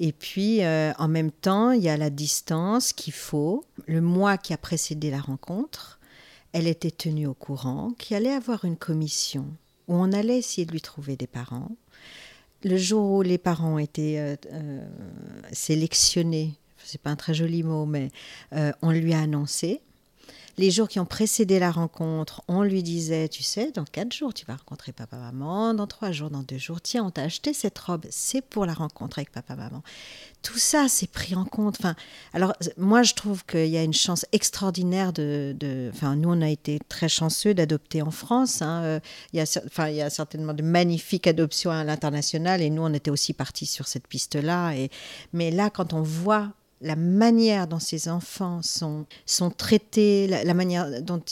Et 0.00 0.12
puis, 0.12 0.64
euh, 0.64 0.92
en 0.98 1.08
même 1.08 1.30
temps, 1.30 1.70
il 1.70 1.82
y 1.82 1.88
a 1.88 1.96
la 1.96 2.10
distance 2.10 2.92
qu'il 2.92 3.12
faut. 3.12 3.64
Le 3.86 4.00
mois 4.00 4.38
qui 4.38 4.52
a 4.52 4.58
précédé 4.58 5.10
la 5.10 5.20
rencontre, 5.20 5.98
elle 6.52 6.66
était 6.66 6.90
tenue 6.90 7.26
au 7.26 7.34
courant 7.34 7.90
qu'il 7.98 8.16
allait 8.16 8.32
avoir 8.32 8.64
une 8.64 8.76
commission 8.76 9.46
où 9.86 9.94
on 9.94 10.12
allait 10.12 10.38
essayer 10.38 10.66
de 10.66 10.72
lui 10.72 10.80
trouver 10.80 11.16
des 11.16 11.26
parents. 11.26 11.70
Le 12.64 12.76
jour 12.76 13.12
où 13.12 13.22
les 13.22 13.38
parents 13.38 13.74
ont 13.74 13.78
été 13.78 14.20
euh, 14.20 14.36
euh, 14.52 14.88
sélectionnés, 15.52 16.54
c'est 16.84 17.00
pas 17.00 17.10
un 17.10 17.16
très 17.16 17.34
joli 17.34 17.62
mot, 17.62 17.86
mais 17.86 18.10
on 18.82 18.90
lui 18.90 19.12
a 19.12 19.20
annoncé. 19.20 19.82
Les 20.58 20.72
jours 20.72 20.88
qui 20.88 20.98
ont 20.98 21.06
précédé 21.06 21.60
la 21.60 21.70
rencontre, 21.70 22.42
on 22.48 22.64
lui 22.64 22.82
disait, 22.82 23.28
tu 23.28 23.44
sais, 23.44 23.70
dans 23.70 23.84
quatre 23.84 24.12
jours, 24.12 24.34
tu 24.34 24.44
vas 24.44 24.56
rencontrer 24.56 24.90
papa-maman, 24.90 25.72
dans 25.72 25.86
trois 25.86 26.10
jours, 26.10 26.30
dans 26.30 26.42
deux 26.42 26.58
jours, 26.58 26.80
tiens, 26.80 27.04
on 27.04 27.10
t'a 27.10 27.22
acheté 27.22 27.54
cette 27.54 27.78
robe, 27.78 28.06
c'est 28.10 28.42
pour 28.42 28.66
la 28.66 28.74
rencontre 28.74 29.20
avec 29.20 29.30
papa-maman. 29.30 29.84
Tout 30.42 30.58
ça, 30.58 30.88
c'est 30.88 31.10
pris 31.10 31.36
en 31.36 31.44
compte. 31.44 31.76
Enfin, 31.78 31.94
alors, 32.32 32.54
moi, 32.76 33.04
je 33.04 33.14
trouve 33.14 33.44
qu'il 33.44 33.68
y 33.68 33.76
a 33.76 33.84
une 33.84 33.94
chance 33.94 34.26
extraordinaire 34.32 35.12
de, 35.12 35.90
Enfin, 35.94 36.16
nous, 36.16 36.30
on 36.30 36.42
a 36.42 36.48
été 36.48 36.80
très 36.88 37.08
chanceux 37.08 37.54
d'adopter 37.54 38.02
en 38.02 38.10
France. 38.10 38.60
Hein. 38.60 38.82
Euh, 38.82 39.00
il, 39.32 39.38
y 39.38 39.40
a, 39.40 39.60
enfin, 39.66 39.88
il 39.88 39.96
y 39.96 40.02
a 40.02 40.10
certainement 40.10 40.54
de 40.54 40.62
magnifiques 40.62 41.28
adoptions 41.28 41.70
à 41.70 41.84
l'international 41.84 42.62
et 42.62 42.70
nous, 42.70 42.82
on 42.82 42.92
était 42.92 43.10
aussi 43.10 43.32
partis 43.32 43.66
sur 43.66 43.86
cette 43.86 44.08
piste-là. 44.08 44.72
Et... 44.72 44.90
Mais 45.32 45.52
là, 45.52 45.70
quand 45.70 45.92
on 45.92 46.02
voit 46.02 46.52
la 46.80 46.96
manière 46.96 47.66
dont 47.66 47.78
ces 47.78 48.08
enfants 48.08 48.62
sont, 48.62 49.06
sont 49.26 49.50
traités, 49.50 50.26
la, 50.28 50.54
manière 50.54 51.02
dont, 51.02 51.22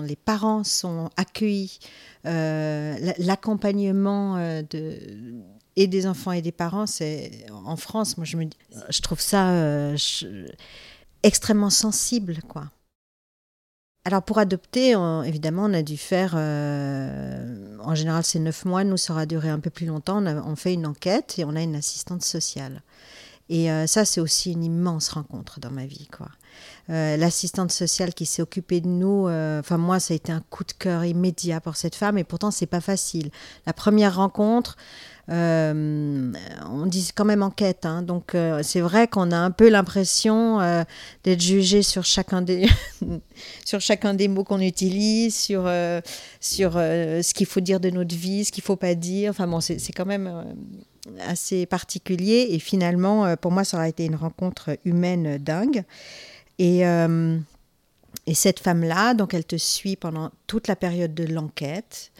les 0.00 0.16
parents 0.16 0.64
sont 0.64 1.10
accueillis, 1.16 1.78
euh, 2.26 2.96
l'accompagnement 3.18 4.36
euh, 4.36 4.62
de, 4.70 4.98
et 5.76 5.86
des 5.86 6.06
enfants 6.06 6.32
et 6.32 6.40
des 6.40 6.52
parents, 6.52 6.86
c'est 6.86 7.46
en 7.50 7.76
France, 7.76 8.16
moi 8.16 8.24
je, 8.24 8.36
me, 8.38 8.46
je 8.88 9.00
trouve 9.02 9.20
ça 9.20 9.50
euh, 9.50 9.96
extrêmement 11.22 11.70
sensible. 11.70 12.38
quoi. 12.48 12.70
Alors 14.06 14.22
pour 14.22 14.38
adopter, 14.38 14.94
évidemment, 15.26 15.64
on 15.64 15.74
a 15.74 15.82
dû 15.82 15.98
faire, 15.98 16.36
en 16.36 17.94
général 17.94 18.24
c'est 18.24 18.38
neuf 18.38 18.64
mois, 18.64 18.84
nous 18.84 18.96
ça 18.96 19.12
aura 19.12 19.26
duré 19.26 19.50
un 19.50 19.58
peu 19.58 19.68
plus 19.68 19.86
longtemps, 19.86 20.24
on, 20.24 20.26
on 20.26 20.56
fait 20.56 20.72
une 20.72 20.86
enquête 20.86 21.34
et 21.38 21.44
on 21.44 21.54
a 21.54 21.60
une 21.60 21.74
assistante 21.74 22.22
sociale. 22.22 22.82
Et 23.48 23.70
euh, 23.70 23.86
ça, 23.86 24.04
c'est 24.04 24.20
aussi 24.20 24.52
une 24.52 24.64
immense 24.64 25.08
rencontre 25.10 25.60
dans 25.60 25.70
ma 25.70 25.86
vie. 25.86 26.08
quoi. 26.10 26.28
Euh, 26.90 27.16
l'assistante 27.16 27.70
sociale 27.70 28.12
qui 28.12 28.26
s'est 28.26 28.42
occupée 28.42 28.80
de 28.80 28.88
nous, 28.88 29.28
euh, 29.28 29.60
enfin 29.60 29.76
moi, 29.76 30.00
ça 30.00 30.14
a 30.14 30.16
été 30.16 30.32
un 30.32 30.42
coup 30.50 30.64
de 30.64 30.72
cœur 30.72 31.04
immédiat 31.04 31.60
pour 31.60 31.76
cette 31.76 31.94
femme, 31.94 32.18
et 32.18 32.24
pourtant, 32.24 32.50
c'est 32.50 32.66
pas 32.66 32.80
facile. 32.80 33.30
La 33.66 33.72
première 33.72 34.16
rencontre, 34.16 34.76
on 35.28 36.86
dit 36.86 37.10
quand 37.14 37.24
même 37.24 37.42
enquête, 37.42 37.84
hein, 37.84 38.02
donc 38.02 38.36
c'est 38.62 38.80
vrai 38.80 39.08
qu'on 39.08 39.32
a 39.32 39.36
un 39.36 39.50
peu 39.50 39.68
l'impression 39.68 40.60
d'être 41.24 41.40
jugé 41.40 41.82
sur 41.82 42.04
chacun 42.04 42.42
des 42.42 42.68
sur 43.64 43.80
chacun 43.80 44.14
des 44.14 44.28
mots 44.28 44.44
qu'on 44.44 44.60
utilise, 44.60 45.34
sur 45.34 45.68
sur 46.38 46.74
ce 46.74 47.34
qu'il 47.34 47.46
faut 47.46 47.58
dire 47.58 47.80
de 47.80 47.90
notre 47.90 48.14
vie, 48.14 48.44
ce 48.44 48.52
qu'il 48.52 48.62
faut 48.62 48.76
pas 48.76 48.94
dire. 48.94 49.30
Enfin 49.30 49.48
bon, 49.48 49.60
c'est 49.60 49.92
quand 49.92 50.06
même 50.06 50.30
assez 51.20 51.66
particulier. 51.66 52.48
Et 52.50 52.58
finalement, 52.58 53.26
euh, 53.26 53.36
pour 53.36 53.52
moi, 53.52 53.64
ça 53.64 53.76
aurait 53.78 53.90
été 53.90 54.04
une 54.04 54.16
rencontre 54.16 54.78
humaine 54.84 55.38
dingue. 55.38 55.84
Et, 56.58 56.86
euh, 56.86 57.38
et 58.26 58.34
cette 58.34 58.60
femme-là, 58.60 59.14
donc, 59.14 59.34
elle 59.34 59.44
te 59.44 59.56
suit 59.56 59.96
pendant 59.96 60.30
toute 60.46 60.68
la 60.68 60.76
période 60.76 61.14
de 61.14 61.24
l'enquête. 61.24 62.12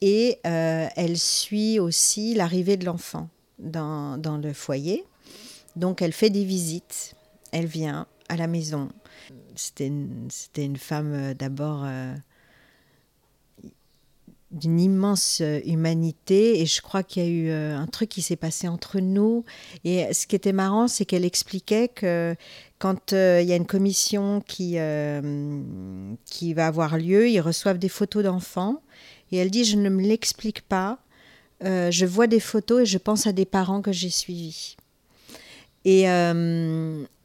Et 0.00 0.38
euh, 0.46 0.86
elle 0.96 1.18
suit 1.18 1.78
aussi 1.78 2.34
l'arrivée 2.34 2.76
de 2.76 2.84
l'enfant 2.84 3.28
dans, 3.58 4.16
dans, 4.16 4.36
le 4.36 4.52
foyer. 4.52 5.04
Donc, 5.76 6.02
elle 6.02 6.12
fait 6.12 6.30
des 6.30 6.44
visites. 6.44 7.14
Elle 7.52 7.66
vient 7.66 8.06
à 8.28 8.36
la 8.36 8.46
maison. 8.46 8.88
C'était 9.56 9.88
une, 9.88 10.28
une, 10.56 10.76
femme 10.76 11.34
d'abord 11.34 11.84
d'une 14.50 14.80
immense 14.80 15.40
euh, 15.42 15.60
humanité 15.66 16.60
et 16.60 16.66
je 16.66 16.80
crois 16.80 17.02
qu'il 17.02 17.22
y 17.22 17.26
a 17.26 17.28
eu 17.28 17.50
euh, 17.50 17.76
un 17.76 17.86
truc 17.86 18.08
qui 18.08 18.22
s'est 18.22 18.36
passé 18.36 18.66
entre 18.66 18.98
nous. 18.98 19.44
Et 19.84 20.12
ce 20.14 20.26
qui 20.26 20.36
était 20.36 20.52
marrant 20.52 20.88
c'est 20.88 21.04
qu'elle 21.04 21.24
expliquait 21.24 21.88
que 21.88 22.34
quand 22.78 23.12
euh, 23.12 23.40
il 23.42 23.48
y 23.48 23.52
a 23.52 23.56
une 23.56 23.66
commission 23.66 24.40
qui, 24.40 24.78
qui 26.24 26.54
va 26.54 26.66
avoir 26.66 26.96
lieu 26.96 27.28
ils 27.28 27.40
reçoivent 27.40 27.78
des 27.78 27.88
photos 27.88 28.24
d'enfants. 28.24 28.82
Et 29.30 29.36
elle 29.36 29.50
dit 29.50 29.64
je 29.64 29.76
ne 29.76 29.90
me 29.90 30.02
l'explique 30.02 30.62
pas. 30.62 30.98
Je 31.60 32.06
vois 32.06 32.26
des 32.26 32.40
photos 32.40 32.82
et 32.82 32.86
je 32.86 32.98
pense 32.98 33.26
à 33.26 33.32
des 33.32 33.44
parents 33.44 33.82
que 33.82 33.92
j'ai 33.92 34.10
suivis. 34.10 34.76
Et, 35.84 36.06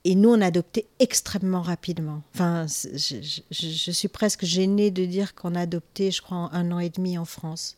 et 0.06 0.16
nous, 0.16 0.30
on 0.30 0.42
a 0.42 0.48
adopté 0.48 0.88
extrêmement 1.00 1.62
rapidement. 1.62 2.22
Enfin, 2.36 2.66
je, 2.68 3.92
suis 3.92 4.08
presque 4.10 4.44
gênée 4.44 4.92
de 4.92 5.06
dire 5.06 5.34
qu'on 5.34 5.56
a 5.56 5.62
adopté, 5.62 6.12
je 6.12 6.22
crois, 6.22 6.50
un 6.52 6.72
an 6.74 6.80
et 6.80 6.89
demi 6.89 7.18
en 7.18 7.24
France. 7.24 7.78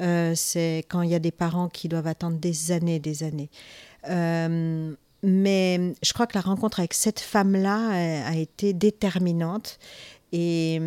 Euh, 0.00 0.34
c'est 0.36 0.84
quand 0.88 1.02
il 1.02 1.10
y 1.10 1.14
a 1.14 1.18
des 1.18 1.32
parents 1.32 1.68
qui 1.68 1.88
doivent 1.88 2.06
attendre 2.06 2.38
des 2.38 2.70
années, 2.70 3.00
des 3.00 3.24
années. 3.24 3.50
Euh, 4.08 4.94
mais 5.24 5.94
je 6.04 6.12
crois 6.12 6.28
que 6.28 6.38
la 6.38 6.42
rencontre 6.42 6.78
avec 6.78 6.94
cette 6.94 7.18
femme-là 7.18 8.26
a, 8.28 8.36
été 8.36 8.72
déterminante. 8.72 9.80
Et, 10.30 10.78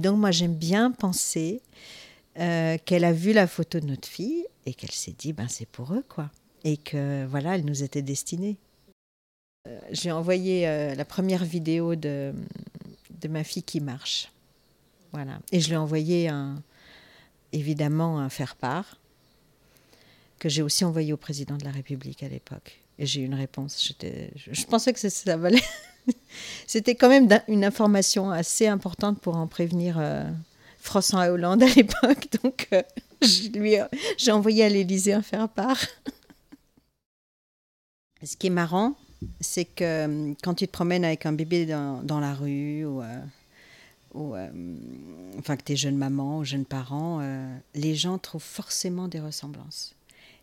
donc, 0.00 0.18
moi, 0.18 0.32
j'aime 0.32 0.54
bien 0.54 0.90
penser 0.90 1.62
euh, 2.38 2.76
qu'elle 2.84 3.04
a 3.04 3.12
vu 3.12 3.32
la 3.32 3.46
photo 3.46 3.80
de 3.80 3.86
notre 3.86 4.06
fille 4.06 4.44
et 4.66 4.74
qu'elle 4.74 4.90
s'est 4.90 5.14
dit, 5.16 5.32
ben, 5.32 5.46
c'est 5.48 5.68
pour 5.68 5.94
eux, 5.94 6.04
quoi. 6.06 6.30
Et 6.64 6.76
que, 6.76 7.24
voilà, 7.24 7.54
elle 7.54 7.64
nous 7.64 7.82
était 7.82 8.02
destinée. 8.02 8.58
Euh, 9.66 9.78
j'ai 9.90 10.12
envoyé 10.12 10.68
euh, 10.68 10.94
la 10.94 11.04
première 11.04 11.44
vidéo 11.44 11.94
de, 11.94 12.32
de 13.20 13.28
ma 13.28 13.44
fille 13.44 13.62
qui 13.62 13.80
marche. 13.80 14.30
Voilà. 15.12 15.38
Et 15.52 15.60
je 15.60 15.68
lui 15.68 15.74
ai 15.74 15.78
envoyé 15.78 16.28
un, 16.28 16.62
évidemment 17.52 18.18
un 18.18 18.28
faire-part 18.28 18.98
que 20.38 20.48
j'ai 20.48 20.62
aussi 20.62 20.84
envoyé 20.84 21.12
au 21.12 21.16
président 21.16 21.56
de 21.56 21.64
la 21.64 21.70
République 21.70 22.22
à 22.22 22.28
l'époque. 22.28 22.78
Et 22.98 23.06
j'ai 23.06 23.22
eu 23.22 23.24
une 23.24 23.34
réponse. 23.34 23.92
Je, 24.00 24.64
pensais 24.66 24.92
que 24.92 25.08
ça 25.08 25.36
valait. 25.36 25.62
C'était 26.66 26.94
quand 26.94 27.08
même 27.08 27.28
une 27.48 27.64
information 27.64 28.30
assez 28.30 28.66
importante 28.66 29.20
pour 29.20 29.36
en 29.36 29.46
prévenir 29.46 29.96
euh, 29.98 30.24
François 30.78 31.28
Hollande 31.28 31.62
à 31.62 31.68
l'époque. 31.68 32.28
Donc, 32.42 32.68
j'ai 33.22 34.32
envoyé 34.32 34.64
à 34.64 34.68
l'Élysée 34.68 35.12
un 35.12 35.22
faire-part. 35.22 35.80
Ce 38.22 38.36
qui 38.36 38.46
est 38.48 38.50
marrant, 38.50 38.96
c'est 39.40 39.64
que 39.64 39.84
euh, 39.84 40.34
quand 40.42 40.54
tu 40.54 40.66
te 40.66 40.72
promènes 40.72 41.04
avec 41.04 41.26
un 41.26 41.32
bébé 41.32 41.66
dans, 41.66 42.20
la 42.20 42.34
rue 42.34 42.84
ou, 42.84 43.02
euh, 43.02 43.18
euh, 44.16 44.76
enfin 45.38 45.56
que 45.56 45.62
tu 45.62 45.72
es 45.72 45.76
jeune 45.76 45.96
maman 45.96 46.38
ou 46.38 46.44
jeune 46.44 46.64
parent, 46.64 47.20
les 47.74 47.94
gens 47.94 48.18
trouvent 48.18 48.42
forcément 48.42 49.08
des 49.08 49.20
ressemblances. 49.20 49.94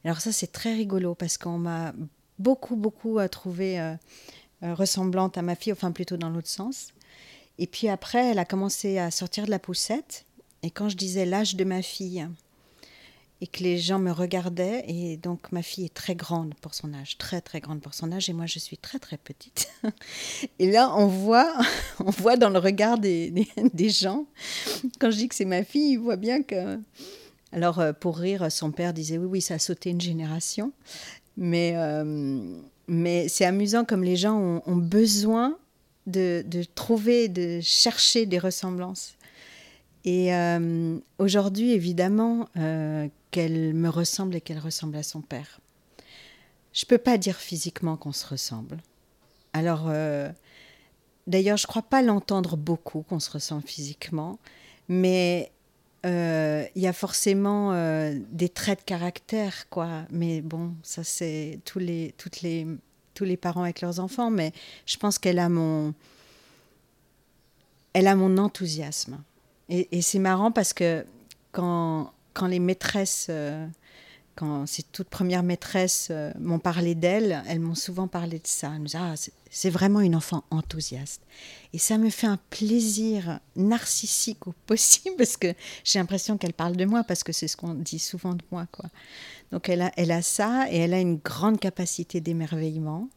Alors 0.05 0.19
ça 0.19 0.31
c'est 0.31 0.51
très 0.51 0.73
rigolo 0.73 1.15
parce 1.15 1.37
qu'on 1.37 1.57
m'a 1.57 1.93
beaucoup 2.39 2.75
beaucoup 2.75 3.19
trouvé 3.31 3.95
ressemblante 4.61 5.37
à 5.37 5.41
ma 5.41 5.55
fille, 5.55 5.73
enfin 5.73 5.91
plutôt 5.91 6.17
dans 6.17 6.29
l'autre 6.29 6.49
sens. 6.49 6.93
Et 7.59 7.67
puis 7.67 7.87
après, 7.87 8.31
elle 8.31 8.39
a 8.39 8.45
commencé 8.45 8.97
à 8.97 9.11
sortir 9.11 9.45
de 9.45 9.51
la 9.51 9.59
poussette. 9.59 10.25
Et 10.63 10.71
quand 10.71 10.89
je 10.89 10.97
disais 10.97 11.25
l'âge 11.25 11.55
de 11.55 11.63
ma 11.63 11.81
fille, 11.81 12.27
et 13.43 13.47
que 13.47 13.61
les 13.61 13.77
gens 13.77 13.99
me 13.99 14.11
regardaient. 14.11 14.85
Et 14.87 15.17
donc 15.17 15.51
ma 15.51 15.61
fille 15.61 15.83
est 15.83 15.93
très 15.93 16.15
grande 16.15 16.53
pour 16.61 16.73
son 16.73 16.93
âge, 16.93 17.17
très 17.17 17.41
très 17.41 17.59
grande 17.59 17.81
pour 17.81 17.93
son 17.93 18.13
âge, 18.13 18.29
et 18.29 18.33
moi 18.33 18.45
je 18.45 18.57
suis 18.57 18.77
très 18.77 18.99
très 18.99 19.17
petite. 19.17 19.69
Et 20.59 20.71
là, 20.71 20.93
on 20.95 21.07
voit, 21.07 21.53
on 21.99 22.09
voit 22.09 22.37
dans 22.37 22.49
le 22.49 22.57
regard 22.57 22.97
des, 22.97 23.33
des, 23.73 23.89
gens, 23.89 24.25
quand 24.97 25.11
je 25.11 25.17
dis 25.17 25.27
que 25.27 25.35
c'est 25.35 25.43
ma 25.43 25.65
fille, 25.65 25.91
ils 25.91 25.99
voient 25.99 26.15
bien 26.15 26.41
que... 26.41 26.79
Alors 27.51 27.79
euh, 27.79 27.91
pour 27.91 28.17
rire, 28.17 28.49
son 28.49 28.71
père 28.71 28.93
disait 28.93 29.17
oui, 29.17 29.27
oui, 29.29 29.41
ça 29.41 29.55
a 29.55 29.59
sauté 29.59 29.89
une 29.89 30.01
génération. 30.01 30.71
Mais, 31.35 31.73
euh, 31.75 32.61
mais 32.87 33.27
c'est 33.27 33.43
amusant 33.43 33.83
comme 33.83 34.05
les 34.05 34.15
gens 34.15 34.37
ont, 34.37 34.61
ont 34.65 34.77
besoin 34.77 35.57
de, 36.07 36.45
de, 36.47 36.63
trouver, 36.63 37.27
de 37.27 37.59
chercher 37.61 38.25
des 38.25 38.39
ressemblances. 38.39 39.15
Et 40.05 40.33
euh, 40.33 40.97
aujourd'hui, 41.17 41.71
évidemment, 41.71 42.47
qu'elle 43.31 43.73
me 43.73 43.89
ressemble 43.89 44.35
et 44.35 44.41
qu'elle 44.41 44.59
ressemble 44.59 44.97
à 44.97 45.03
son 45.03 45.21
père. 45.21 45.59
Je 46.73 46.85
ne 46.85 46.87
peux 46.87 46.97
pas 46.97 47.17
dire 47.17 47.37
physiquement 47.37 47.95
qu'on 47.97 48.11
se 48.11 48.25
ressemble. 48.25 48.77
Alors, 49.53 49.85
euh, 49.87 50.29
d'ailleurs, 51.27 51.57
je 51.57 51.65
ne 51.65 51.67
crois 51.67 51.83
pas 51.83 52.01
l'entendre 52.01 52.57
beaucoup 52.57 53.03
qu'on 53.03 53.19
se 53.19 53.29
ressemble 53.29 53.63
physiquement, 53.63 54.39
mais 54.89 55.51
euh, 56.05 56.65
il 56.75 56.81
y 56.81 56.87
a 56.87 56.93
forcément 56.93 57.71
euh, 57.73 58.17
des 58.31 58.49
traits 58.49 58.79
de 58.79 58.83
caractère, 58.85 59.69
quoi. 59.69 60.05
Mais 60.09 60.41
bon, 60.41 60.73
ça 60.81 61.03
c'est 61.03 61.59
tous 61.63 61.79
les, 61.79 62.13
toutes 62.17 62.41
les, 62.41 62.67
tous 63.13 63.23
les 63.23 63.37
parents 63.37 63.63
avec 63.63 63.81
leurs 63.81 63.99
enfants, 63.99 64.31
mais 64.31 64.51
je 64.87 64.97
pense 64.97 65.19
qu'elle 65.19 65.39
a 65.39 65.49
mon, 65.49 65.93
elle 67.93 68.07
a 68.07 68.15
mon 68.15 68.39
enthousiasme. 68.39 69.23
Et, 69.69 70.01
c'est 70.01 70.19
marrant 70.19 70.51
parce 70.51 70.73
que 70.73 71.05
quand 71.51 72.11
quand 72.33 72.47
les 72.47 72.59
maîtresses, 72.59 73.27
euh, 73.29 73.67
quand 74.35 74.65
ces 74.65 74.81
toutes 74.81 75.09
premières 75.09 75.43
maîtresses 75.43 76.07
euh, 76.09 76.31
m'ont 76.39 76.59
parlé 76.59 76.95
d'elle, 76.95 77.43
elles 77.47 77.59
m'ont 77.59 77.75
souvent 77.75 78.07
parlé 78.07 78.39
de 78.39 78.47
ça. 78.47 78.71
Elles 78.73 78.81
me 78.81 78.87
ah, 78.95 79.13
c'est 79.49 79.69
vraiment 79.69 80.01
une 80.01 80.15
enfant 80.15 80.43
enthousiaste. 80.49 81.21
Et 81.73 81.77
ça 81.77 81.99
me 81.99 82.09
fait 82.09 82.27
un 82.27 82.39
plaisir 82.49 83.39
narcissique 83.55 84.47
au 84.47 84.53
possible, 84.65 85.15
parce 85.17 85.37
que 85.37 85.53
j'ai 85.83 85.99
l'impression 85.99 86.37
qu'elle 86.37 86.53
parle 86.53 86.75
de 86.75 86.85
moi, 86.85 87.03
parce 87.03 87.23
que 87.23 87.31
c'est 87.31 87.47
ce 87.47 87.55
qu'on 87.55 87.75
dit 87.75 87.99
souvent 87.99 88.33
de 88.33 88.43
moi. 88.51 88.65
Quoi. 88.71 88.89
Donc 89.51 89.69
elle 89.69 89.83
a, 89.83 89.91
elle 89.95 90.11
a 90.11 90.23
ça, 90.23 90.65
et 90.71 90.77
elle 90.77 90.93
a 90.93 90.99
une 90.99 91.17
grande 91.17 91.59
capacité 91.59 92.19
d'émerveillement. 92.19 93.09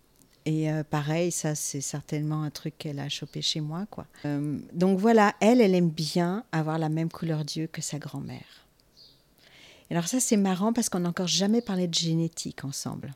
Et 0.47 0.71
euh, 0.71 0.83
pareil, 0.83 1.31
ça 1.31 1.55
c'est 1.55 1.83
certainement 1.83 2.43
un 2.43 2.51
truc 2.51 2.79
qu'elle 2.79 3.01
a 3.01 3.09
chopé 3.11 3.43
chez 3.43 3.61
moi. 3.61 3.85
quoi. 3.91 4.07
donc 4.73 4.99
voilà, 4.99 5.35
elle, 5.41 5.61
elle 5.61 5.75
aime 5.75 5.91
bien 5.91 6.45
avoir 6.53 6.79
la 6.79 6.89
même 6.89 7.11
couleur 7.11 7.45
d'yeux 7.45 7.67
que 7.67 7.83
sa 7.83 7.99
grand-mère 7.99 8.67
alors 9.91 10.09
ça, 10.09 10.21
c'est 10.21 10.37
marrant 10.37 10.73
parce 10.73 10.89
qu'on 10.89 11.01
n'a 11.01 11.09
encore 11.09 11.29
jamais 11.29 11.61
parlé 11.61 11.87
de 11.87 11.95
génétique 11.95 12.65
ensemble. 12.65 13.15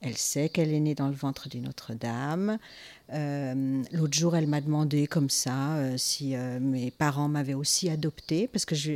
Elle 0.00 0.16
sait 0.16 0.48
qu'elle 0.48 0.72
est 0.72 0.80
née 0.80 0.94
dans 0.94 1.08
le 1.08 1.14
ventre 1.14 1.48
d'une 1.48 1.68
autre 1.68 1.94
dame. 1.94 2.58
Euh, 3.12 3.82
l'autre 3.92 4.16
jour, 4.16 4.36
elle 4.36 4.46
m'a 4.46 4.60
demandé 4.60 5.06
comme 5.06 5.30
ça 5.30 5.76
euh, 5.76 5.96
si 5.96 6.36
euh, 6.36 6.60
mes 6.60 6.90
parents 6.90 7.28
m'avaient 7.28 7.54
aussi 7.54 7.88
adoptée, 7.88 8.46
parce 8.46 8.64
que 8.64 8.74
je, 8.74 8.92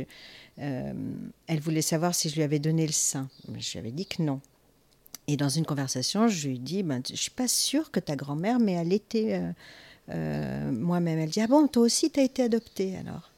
elle 0.57 1.59
voulait 1.59 1.81
savoir 1.81 2.13
si 2.13 2.29
je 2.29 2.35
lui 2.35 2.43
avais 2.43 2.59
donné 2.59 2.85
le 2.85 2.93
sein. 2.93 3.29
Je 3.57 3.71
lui 3.71 3.79
avais 3.79 3.91
dit 3.91 4.05
que 4.05 4.21
non. 4.21 4.41
Et 5.31 5.37
dans 5.37 5.47
une 5.47 5.65
conversation, 5.65 6.27
je 6.27 6.49
lui 6.49 6.59
dis, 6.59 6.83
ben, 6.83 7.01
je 7.09 7.15
suis 7.15 7.31
pas 7.31 7.47
sûre 7.47 7.89
que 7.89 8.01
ta 8.01 8.17
grand-mère 8.17 8.57
allaitée 8.77 9.35
euh, 9.35 9.51
euh, 10.09 10.71
moi-même. 10.73 11.19
Elle 11.19 11.29
dit, 11.29 11.39
ah 11.39 11.47
bon, 11.47 11.69
toi 11.69 11.83
aussi, 11.83 12.11
tu 12.11 12.19
as 12.19 12.23
été 12.23 12.43
adoptée 12.43 12.97
alors. 12.97 13.31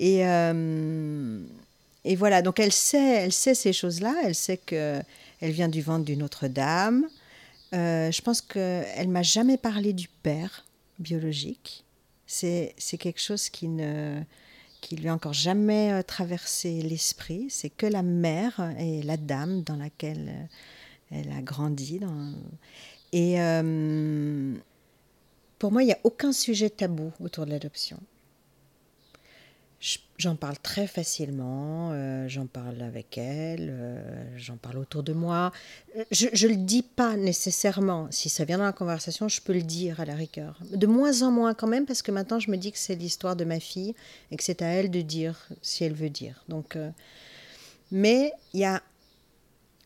Et, 0.00 0.26
euh, 0.26 1.44
et 2.04 2.16
voilà, 2.16 2.42
donc 2.42 2.58
elle 2.58 2.72
sait, 2.72 3.22
elle 3.22 3.32
sait 3.32 3.54
ces 3.54 3.72
choses-là. 3.72 4.16
Elle 4.24 4.34
sait 4.34 4.56
que 4.56 5.00
elle 5.40 5.52
vient 5.52 5.68
du 5.68 5.80
ventre 5.80 6.04
d'une 6.04 6.24
autre 6.24 6.48
dame. 6.48 7.06
je 7.72 8.20
pense 8.22 8.40
qu'elle 8.40 9.08
m'a 9.08 9.22
jamais 9.22 9.58
parlé 9.58 9.92
du 9.92 10.08
père 10.08 10.64
biologique. 10.98 11.84
C'est 12.26 12.74
quelque 12.98 13.20
chose 13.20 13.48
qui 13.48 13.68
ne 13.68 14.22
qui 14.80 14.96
lui 14.96 15.08
a 15.08 15.14
encore 15.14 15.34
jamais 15.34 16.02
traversé 16.02 16.82
l'esprit. 16.82 17.46
C'est 17.48 17.70
que 17.70 17.86
la 17.86 18.02
mère 18.02 18.74
et 18.78 19.02
la 19.02 19.16
dame 19.16 19.62
dans 19.62 19.76
laquelle 19.76 20.48
elle 21.10 21.30
a 21.32 21.42
grandi. 21.42 21.98
Dans... 21.98 22.32
Et 23.12 23.40
euh, 23.40 24.54
pour 25.58 25.72
moi, 25.72 25.82
il 25.82 25.86
n'y 25.86 25.92
a 25.92 25.98
aucun 26.04 26.32
sujet 26.32 26.70
tabou 26.70 27.12
autour 27.20 27.46
de 27.46 27.50
l'adoption. 27.50 27.98
J'en 30.18 30.34
parle 30.34 30.58
très 30.58 30.86
facilement, 30.86 31.90
euh, 31.92 32.26
j'en 32.28 32.46
parle 32.46 32.80
avec 32.80 33.18
elle, 33.18 33.68
euh, 33.70 34.38
j'en 34.38 34.56
parle 34.56 34.78
autour 34.78 35.02
de 35.02 35.12
moi. 35.12 35.52
Je 36.10 36.26
ne 36.28 36.52
le 36.52 36.56
dis 36.56 36.82
pas 36.82 37.16
nécessairement. 37.16 38.08
Si 38.10 38.30
ça 38.30 38.46
vient 38.46 38.56
dans 38.56 38.64
la 38.64 38.72
conversation, 38.72 39.28
je 39.28 39.42
peux 39.42 39.52
le 39.52 39.62
dire 39.62 40.00
à 40.00 40.06
la 40.06 40.14
rigueur. 40.14 40.58
De 40.72 40.86
moins 40.86 41.20
en 41.20 41.30
moins 41.30 41.52
quand 41.52 41.66
même, 41.66 41.84
parce 41.84 42.00
que 42.00 42.10
maintenant 42.10 42.40
je 42.40 42.50
me 42.50 42.56
dis 42.56 42.72
que 42.72 42.78
c'est 42.78 42.96
l'histoire 42.96 43.36
de 43.36 43.44
ma 43.44 43.60
fille 43.60 43.94
et 44.30 44.36
que 44.36 44.42
c'est 44.42 44.62
à 44.62 44.66
elle 44.66 44.90
de 44.90 45.02
dire 45.02 45.46
si 45.60 45.84
elle 45.84 45.92
veut 45.92 46.10
dire. 46.10 46.42
Donc, 46.48 46.78
mais 47.90 48.32
il 48.54 48.60
y 48.60 48.64
a, 48.64 48.82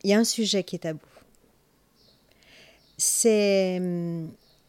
y 0.05 0.15
a 0.15 0.19
un 0.19 0.25
sujet 0.25 0.65
qui 0.65 0.77
est 0.77 0.81
tabou 0.81 1.01
c'est. 3.01 3.81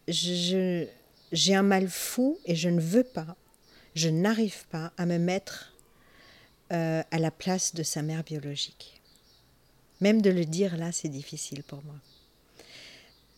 j'ai 0.08 1.56
un 1.56 1.63
mal 1.63 1.88
fou 1.88 2.39
et 2.46 2.56
je 2.56 2.70
ne 2.70 2.80
veux 2.80 3.04
pas, 3.04 3.36
je 3.94 4.10
n'arrive 4.10 4.65
pas 4.70 4.91
à 4.98 5.06
me 5.06 5.17
mettre 5.17 5.74
euh, 6.72 7.04
à 7.12 7.20
la 7.20 7.32
place 7.32 7.76
de 7.76 7.84
sa 7.84 8.02
mère 8.02 8.24
biologique. 8.24 9.02
Même 10.00 10.22
de 10.22 10.32
le 10.32 10.46
dire 10.46 10.78
là, 10.78 10.91
c'est 10.91 11.10
difficile 11.10 11.63
pour 11.63 11.84
moi. 11.84 11.96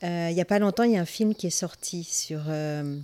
Euh, 0.03 0.29
il 0.29 0.35
n'y 0.35 0.41
a 0.41 0.45
pas 0.45 0.59
longtemps, 0.59 0.83
il 0.83 0.91
y 0.91 0.97
a 0.97 1.01
un 1.01 1.05
film 1.05 1.33
qui 1.33 1.47
est 1.47 1.49
sorti 1.49 2.03
sur 2.03 2.41
euh, 2.47 2.99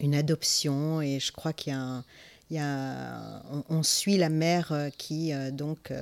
une 0.00 0.14
adoption 0.14 1.00
et 1.00 1.20
je 1.20 1.32
crois 1.32 1.52
qu'il 1.52 1.72
y 2.50 2.58
a 2.58 3.42
on, 3.68 3.82
suit 3.82 4.16
la 4.16 4.28
mère 4.28 4.72
qui 4.96 5.32
donc 5.52 5.92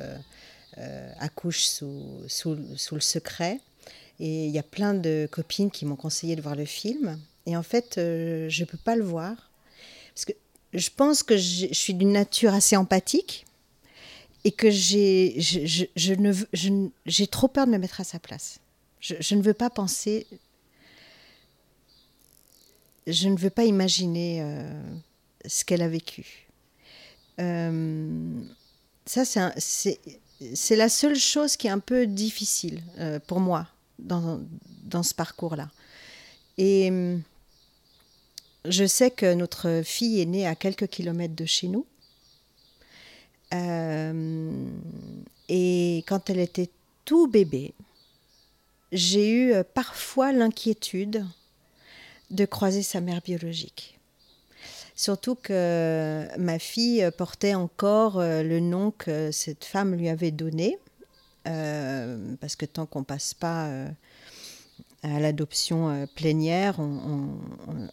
accouche 1.18 1.64
sous, 1.64 2.56
le 2.92 3.00
secret 3.00 3.60
et 4.20 4.46
il 4.46 4.50
y 4.50 4.58
a 4.58 4.62
plein 4.62 4.94
de 4.94 5.28
copines 5.30 5.70
qui 5.70 5.84
m'ont 5.84 5.96
conseillé 5.96 6.36
de 6.36 6.42
voir 6.42 6.54
le 6.54 6.64
film. 6.64 7.18
Et 7.46 7.56
en 7.56 7.62
fait, 7.62 7.98
euh, 7.98 8.48
je 8.48 8.62
ne 8.62 8.68
peux 8.68 8.78
pas 8.78 8.96
le 8.96 9.04
voir. 9.04 9.50
Parce 10.14 10.24
que 10.24 10.32
je 10.72 10.90
pense 10.90 11.22
que 11.22 11.36
je 11.36 11.72
suis 11.72 11.94
d'une 11.94 12.12
nature 12.12 12.54
assez 12.54 12.76
empathique 12.76 13.44
et 14.44 14.52
que 14.52 14.70
j'ai 14.70 15.36
trop 17.30 17.48
peur 17.48 17.66
de 17.66 17.72
me 17.72 17.78
mettre 17.78 18.00
à 18.00 18.04
sa 18.04 18.18
place. 18.18 18.60
Je, 19.00 19.34
ne 19.34 19.42
veux 19.42 19.54
pas 19.54 19.68
penser, 19.68 20.26
je 23.06 23.28
ne 23.28 23.36
veux 23.36 23.50
pas 23.50 23.64
imaginer 23.64 24.40
euh, 24.42 24.82
ce 25.44 25.64
qu'elle 25.64 25.82
a 25.82 25.88
vécu. 25.88 26.48
Euh, 27.38 28.40
ça, 29.04 29.24
c'est 29.58 30.00
la 30.70 30.88
seule 30.88 31.16
chose 31.16 31.56
qui 31.56 31.66
est 31.66 31.70
un 31.70 31.78
peu 31.78 32.06
difficile 32.06 32.82
pour 33.26 33.40
moi 33.40 33.66
dans, 33.98 34.40
dans 34.84 35.02
ce 35.02 35.14
parcours-là. 35.14 35.70
Et 36.58 36.88
hum, 36.90 37.22
je 38.64 38.86
sais 38.86 39.10
que 39.10 39.34
notre 39.34 39.82
fille 39.84 40.20
est 40.20 40.26
née 40.26 40.46
à 40.46 40.54
quelques 40.54 40.86
kilomètres 40.86 41.36
de 41.36 41.44
chez 41.44 41.68
nous. 41.68 41.86
Euh, 43.52 44.52
et 45.48 46.02
quand 46.08 46.30
elle 46.30 46.40
était 46.40 46.70
tout 47.04 47.28
bébé, 47.28 47.74
j'ai 48.90 49.30
eu 49.30 49.52
euh, 49.52 49.62
parfois 49.62 50.32
l'inquiétude 50.32 51.26
de 52.30 52.44
croiser 52.46 52.82
sa 52.82 53.00
mère 53.00 53.20
biologique. 53.20 53.98
Surtout 54.96 55.34
que 55.34 56.28
ma 56.38 56.58
fille 56.58 57.08
portait 57.18 57.54
encore 57.54 58.20
euh, 58.20 58.42
le 58.42 58.60
nom 58.60 58.92
que 58.92 59.32
cette 59.32 59.64
femme 59.64 59.94
lui 59.94 60.08
avait 60.08 60.30
donné. 60.30 60.78
Euh, 61.46 62.34
parce 62.40 62.56
que 62.56 62.64
tant 62.64 62.86
qu'on 62.86 63.04
passe 63.04 63.34
pas 63.34 63.66
euh, 63.66 63.88
à 65.02 65.20
l'adoption 65.20 66.08
plénière, 66.14 66.80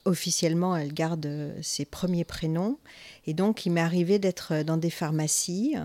officiellement, 0.05 0.77
elle 0.77 0.93
garde 0.93 1.53
ses 1.61 1.83
premiers 1.83 2.23
prénoms. 2.23 2.77
Et 3.25 3.33
donc, 3.33 3.65
il 3.65 3.71
m'est 3.71 3.81
arrivé 3.81 4.19
d'être 4.19 4.63
dans 4.63 4.77
des 4.77 4.89
pharmacies 4.89 5.75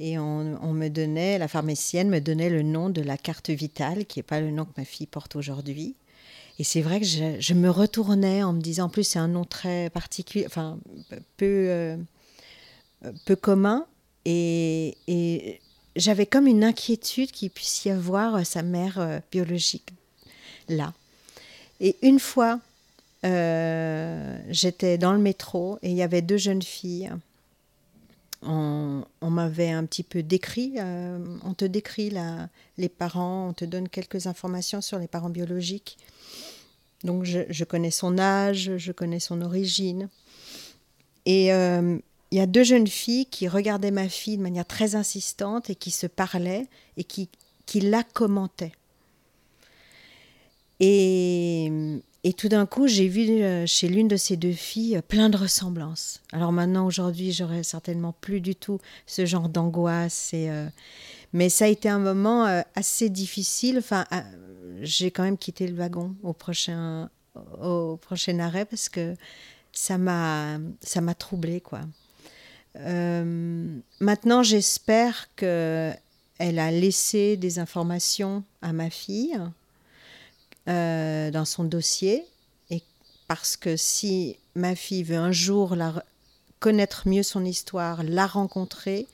et 0.00 0.18
on, 0.18 0.72
me 0.72 0.88
donnait, 0.88 1.38
la 1.38 1.48
pharmacienne 1.48 2.08
me 2.08 2.20
donnait 2.20 2.50
le 2.50 2.62
nom 2.62 2.88
de 2.88 3.02
la 3.02 3.16
carte 3.16 3.50
vitale, 3.50 4.06
qui 4.06 4.18
n'est 4.18 4.24
pas 4.24 4.40
le 4.40 4.50
nom 4.50 4.64
que 4.64 4.72
ma 4.76 4.84
fille 4.84 5.06
porte 5.06 5.34
aujourd'hui. 5.34 5.96
Et 6.58 6.64
c'est 6.64 6.82
vrai 6.82 7.00
que 7.00 7.06
je, 7.06 7.54
me 7.54 7.70
retournais 7.70 8.42
en 8.42 8.52
me 8.52 8.60
disant, 8.60 8.86
en 8.86 8.88
plus, 8.88 9.04
c'est 9.04 9.18
un 9.18 9.28
nom 9.28 9.44
très 9.44 9.90
particulier, 9.90 10.44
enfin, 10.46 10.78
peu, 11.36 11.96
peu 13.26 13.36
commun. 13.36 13.86
Et, 14.24 15.60
j'avais 15.98 16.26
comme 16.26 16.46
une 16.46 16.64
inquiétude 16.64 17.32
qu'il 17.32 17.50
puisse 17.50 17.84
y 17.84 17.90
avoir 17.90 18.36
euh, 18.36 18.44
sa 18.44 18.62
mère 18.62 19.00
euh, 19.00 19.18
biologique 19.32 19.90
là. 20.68 20.92
Et 21.80 21.96
une 22.02 22.20
fois, 22.20 22.60
euh, 23.24 24.38
j'étais 24.48 24.98
dans 24.98 25.12
le 25.12 25.18
métro 25.18 25.78
et 25.82 25.90
il 25.90 25.96
y 25.96 26.02
avait 26.02 26.22
deux 26.22 26.36
jeunes 26.36 26.62
filles. 26.62 27.10
On, 28.42 29.04
m'avait 29.22 29.70
un 29.70 29.84
petit 29.84 30.04
peu 30.04 30.22
décrit, 30.22 30.74
on 30.78 31.54
te 31.54 31.64
décrit 31.64 32.12
les 32.76 32.88
parents, 32.88 33.48
on 33.48 33.52
te 33.52 33.64
donne 33.64 33.88
quelques 33.88 34.26
informations 34.28 34.80
sur 34.80 34.98
les 34.98 35.08
parents 35.08 35.28
biologiques. 35.28 35.98
Donc 37.04 37.24
je, 37.24 37.64
connais 37.64 37.90
son 37.90 38.18
âge, 38.18 38.72
je 38.76 38.92
connais 38.92 39.20
son 39.20 39.40
origine. 39.42 40.08
Et 41.26 41.46
il 41.48 42.38
y 42.38 42.40
a 42.40 42.46
deux 42.46 42.64
jeunes 42.64 42.86
filles 42.86 43.26
qui 43.26 43.48
regardaient 43.48 43.90
ma 43.90 44.08
fille 44.08 44.36
de 44.36 44.42
manière 44.42 44.66
très 44.66 44.94
insistante 44.94 45.70
et 45.70 45.74
qui 45.74 45.90
se 45.90 46.06
parlaient 46.06 46.66
et 46.96 47.04
qui, 47.04 47.28
qui 47.66 47.80
la 47.80 48.02
commentaient. 48.02 48.72
Et, 50.80 51.70
et 52.24 52.32
tout 52.32 52.48
d'un 52.48 52.66
coup, 52.66 52.86
j'ai 52.86 53.08
vu 53.08 53.42
euh, 53.42 53.64
chez 53.66 53.88
l'une 53.88 54.08
de 54.08 54.16
ces 54.16 54.36
deux 54.36 54.52
filles 54.52 55.00
plein 55.06 55.28
de 55.28 55.36
ressemblances. 55.36 56.20
Alors 56.32 56.52
maintenant, 56.52 56.86
aujourd'hui, 56.86 57.32
j'aurais 57.32 57.62
certainement 57.62 58.14
plus 58.20 58.40
du 58.40 58.54
tout 58.54 58.78
ce 59.06 59.24
genre 59.24 59.48
d'angoisse. 59.48 60.32
Et, 60.34 60.50
euh, 60.50 60.66
mais 61.32 61.48
ça 61.48 61.66
a 61.66 61.68
été 61.68 61.88
un 61.88 61.98
moment 61.98 62.46
euh, 62.46 62.62
assez 62.74 63.08
difficile. 63.08 63.78
Enfin, 63.78 64.06
j'ai 64.80 65.10
quand 65.10 65.22
même 65.22 65.38
quitté 65.38 65.66
le 65.66 65.74
wagon 65.74 66.14
au 66.22 66.32
prochain, 66.32 67.10
au 67.60 67.96
prochain 67.96 68.38
arrêt 68.38 68.64
parce 68.64 68.88
que 68.88 69.14
ça 69.72 69.98
m'a, 69.98 70.58
ça 70.80 71.00
m'a 71.00 71.14
troublée, 71.14 71.60
quoi. 71.60 71.80
Euh, 72.76 73.80
maintenant, 74.00 74.42
j'espère 74.42 75.28
qu'elle 75.34 75.98
a 76.38 76.70
laissé 76.70 77.36
des 77.36 77.58
informations 77.58 78.44
à 78.62 78.72
ma 78.72 78.90
fille 78.90 79.38
euh, 80.68 81.30
dans 81.30 81.44
son 81.44 81.64
dossier. 81.64 82.24
Et 82.70 82.82
parce 83.26 83.56
que 83.56 83.76
si 83.76 84.36
ma 84.54 84.74
fille 84.74 85.02
veut 85.02 85.16
un 85.16 85.32
jour 85.32 85.74
la, 85.74 86.04
connaître 86.60 87.08
mieux 87.08 87.22
son 87.22 87.44
histoire, 87.44 88.02
la 88.02 88.26
rencontrer, 88.26 89.06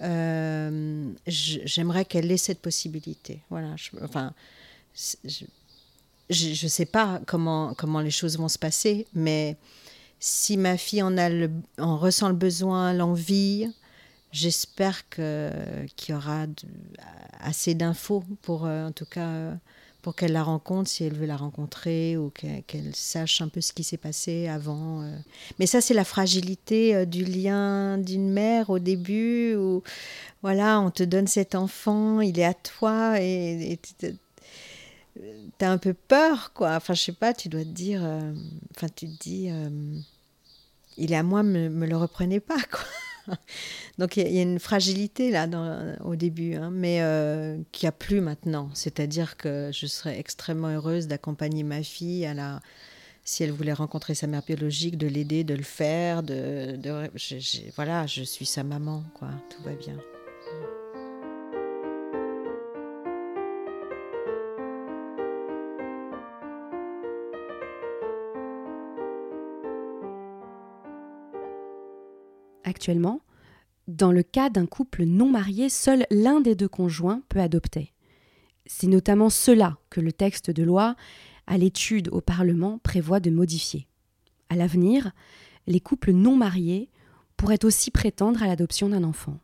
euh, 0.00 1.12
j'aimerais 1.26 2.04
qu'elle 2.04 2.30
ait 2.30 2.36
cette 2.36 2.60
possibilité. 2.60 3.40
Voilà. 3.50 3.74
enfin, 4.02 4.32
je 4.94 5.44
ne 6.64 6.68
sais 6.68 6.86
pas 6.86 7.20
comment, 7.26 7.74
comment 7.74 8.00
les 8.00 8.10
choses 8.10 8.38
vont 8.38 8.48
se 8.48 8.58
passer, 8.58 9.06
mais 9.14 9.56
si 10.20 10.56
ma 10.56 10.76
fille 10.76 11.02
en, 11.02 11.18
a 11.18 11.28
en 11.78 11.98
ressent 11.98 12.28
le 12.28 12.34
besoin, 12.34 12.92
l'envie, 12.94 13.70
j'espère 14.32 15.08
qu'il 15.10 16.08
y 16.08 16.12
aura 16.12 16.46
assez 17.40 17.74
d'infos 17.74 18.24
pour, 18.42 18.64
euh, 18.64 18.86
en 18.86 18.92
tout 18.92 19.04
cas, 19.04 19.52
pour 20.04 20.14
qu'elle 20.14 20.32
la 20.32 20.42
rencontre 20.42 20.90
si 20.90 21.02
elle 21.02 21.14
veut 21.14 21.24
la 21.24 21.38
rencontrer 21.38 22.18
ou 22.18 22.28
qu'elle 22.28 22.94
sache 22.94 23.40
un 23.40 23.48
peu 23.48 23.62
ce 23.62 23.72
qui 23.72 23.82
s'est 23.82 23.96
passé 23.96 24.48
avant. 24.48 25.00
Euh. 25.00 25.16
Mais 25.58 25.64
ça, 25.64 25.80
c'est 25.80 25.94
la 25.94 26.04
fragilité 26.04 26.94
euh, 26.94 27.04
du 27.06 27.24
lien 27.24 27.96
d'une 27.96 28.30
mère 28.30 28.68
au 28.68 28.78
début 28.78 29.54
où, 29.54 29.82
voilà, 30.42 30.78
on 30.78 30.90
te 30.90 31.02
donne 31.02 31.26
cet 31.26 31.54
enfant, 31.54 32.20
il 32.20 32.38
est 32.38 32.44
à 32.44 32.52
toi 32.52 33.18
et, 33.18 33.78
tu 33.98 35.64
as 35.64 35.70
un 35.70 35.78
peu 35.78 35.94
peur, 35.94 36.52
quoi. 36.52 36.74
Enfin, 36.76 36.92
je 36.92 37.00
sais 37.00 37.12
pas, 37.12 37.32
tu 37.32 37.48
dois 37.48 37.62
te 37.62 37.68
dire, 37.68 38.02
enfin, 38.76 38.88
tu 38.94 39.08
te 39.08 39.18
dis 39.22 39.48
il 40.98 41.12
est 41.12 41.16
à 41.16 41.22
moi, 41.22 41.42
me, 41.42 41.70
me 41.70 41.86
le 41.86 41.96
reprenez 41.96 42.40
pas, 42.40 42.62
quoi. 42.70 42.84
Donc 43.98 44.16
il 44.16 44.30
y, 44.30 44.38
a 44.38 44.42
une 44.42 44.58
fragilité 44.58 45.30
là 45.30 45.46
au 46.04 46.16
début, 46.16 46.54
hein, 46.54 46.70
mais 46.72 47.00
euh, 47.00 47.58
qui 47.72 47.86
a 47.86 47.92
plus 47.92 48.20
maintenant. 48.20 48.70
C'est-à-dire 48.74 49.36
que 49.36 49.70
je 49.72 49.86
serais 49.86 50.18
extrêmement 50.18 50.68
heureuse 50.68 51.06
d'accompagner 51.06 51.62
ma 51.62 51.82
fille 51.82 52.26
à 52.26 52.34
la, 52.34 52.60
si 53.24 53.42
elle 53.42 53.52
voulait 53.52 53.72
rencontrer 53.72 54.14
sa 54.14 54.26
mère 54.26 54.42
biologique, 54.42 54.98
de 54.98 55.06
l'aider, 55.06 55.44
de 55.44 55.54
le 55.54 55.62
faire. 55.62 56.22
De, 56.22 56.78
voilà, 57.76 58.06
je 58.06 58.22
suis 58.22 58.46
sa 58.46 58.62
maman, 58.62 59.02
quoi. 59.14 59.30
Tout 59.50 59.62
va 59.62 59.72
bien. 59.72 59.96
Actuellement, 72.64 73.20
dans 73.86 74.12
le 74.12 74.22
cas 74.22 74.50
d'un 74.50 74.66
couple 74.66 75.04
non 75.04 75.30
marié, 75.30 75.68
seul 75.68 76.06
l'un 76.10 76.40
des 76.40 76.54
deux 76.54 76.68
conjoints 76.68 77.22
peut 77.28 77.40
adopter. 77.40 77.92
C'est 78.66 78.86
notamment 78.86 79.30
cela 79.30 79.78
que 79.90 80.00
le 80.00 80.12
texte 80.12 80.50
de 80.50 80.62
loi 80.62 80.96
à 81.46 81.58
l'étude 81.58 82.08
au 82.08 82.22
Parlement 82.22 82.78
prévoit 82.78 83.20
de 83.20 83.30
modifier. 83.30 83.86
À 84.48 84.56
l'avenir, 84.56 85.12
les 85.66 85.80
couples 85.80 86.12
non 86.12 86.36
mariés 86.36 86.90
pourraient 87.36 87.64
aussi 87.64 87.90
prétendre 87.90 88.42
à 88.42 88.46
l'adoption 88.46 88.88
d'un 88.88 89.04
enfant. 89.04 89.38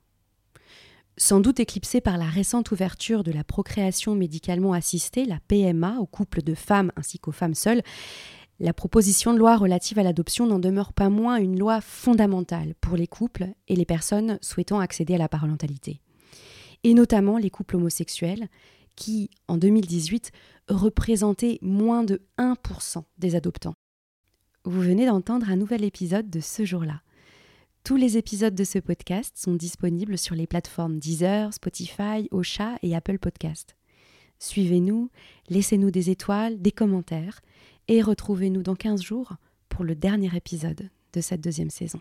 Sans 1.18 1.40
doute 1.40 1.60
éclipsé 1.60 2.00
par 2.00 2.16
la 2.16 2.24
récente 2.24 2.70
ouverture 2.70 3.24
de 3.24 3.32
la 3.32 3.44
procréation 3.44 4.14
médicalement 4.14 4.72
assistée, 4.72 5.26
la 5.26 5.38
PMA, 5.48 5.98
aux 5.98 6.06
couples 6.06 6.42
de 6.42 6.54
femmes 6.54 6.92
ainsi 6.96 7.18
qu'aux 7.18 7.32
femmes 7.32 7.54
seules, 7.54 7.82
la 8.60 8.74
proposition 8.74 9.32
de 9.32 9.38
loi 9.38 9.56
relative 9.56 9.98
à 9.98 10.02
l'adoption 10.02 10.46
n'en 10.46 10.58
demeure 10.58 10.92
pas 10.92 11.08
moins 11.08 11.36
une 11.36 11.58
loi 11.58 11.80
fondamentale 11.80 12.74
pour 12.82 12.94
les 12.94 13.06
couples 13.06 13.48
et 13.68 13.74
les 13.74 13.86
personnes 13.86 14.38
souhaitant 14.42 14.80
accéder 14.80 15.14
à 15.14 15.18
la 15.18 15.30
parentalité. 15.30 16.02
Et 16.84 16.92
notamment 16.92 17.38
les 17.38 17.48
couples 17.48 17.76
homosexuels 17.76 18.48
qui, 18.96 19.30
en 19.48 19.56
2018, 19.56 20.30
représentaient 20.68 21.58
moins 21.62 22.04
de 22.04 22.20
1% 22.36 23.02
des 23.16 23.34
adoptants. 23.34 23.74
Vous 24.64 24.82
venez 24.82 25.06
d'entendre 25.06 25.48
un 25.48 25.56
nouvel 25.56 25.82
épisode 25.82 26.28
de 26.28 26.40
ce 26.40 26.66
jour-là. 26.66 27.00
Tous 27.82 27.96
les 27.96 28.18
épisodes 28.18 28.54
de 28.54 28.64
ce 28.64 28.78
podcast 28.78 29.38
sont 29.38 29.54
disponibles 29.54 30.18
sur 30.18 30.34
les 30.34 30.46
plateformes 30.46 30.98
Deezer, 30.98 31.54
Spotify, 31.54 32.28
Ocha 32.30 32.76
et 32.82 32.94
Apple 32.94 33.18
Podcast. 33.18 33.74
Suivez-nous, 34.38 35.10
laissez-nous 35.48 35.90
des 35.90 36.10
étoiles, 36.10 36.60
des 36.60 36.72
commentaires 36.72 37.40
et 37.90 38.02
retrouvez-nous 38.02 38.62
dans 38.62 38.76
15 38.76 39.02
jours 39.02 39.32
pour 39.68 39.84
le 39.84 39.96
dernier 39.96 40.30
épisode 40.36 40.90
de 41.12 41.20
cette 41.20 41.40
deuxième 41.40 41.70
saison. 41.70 41.98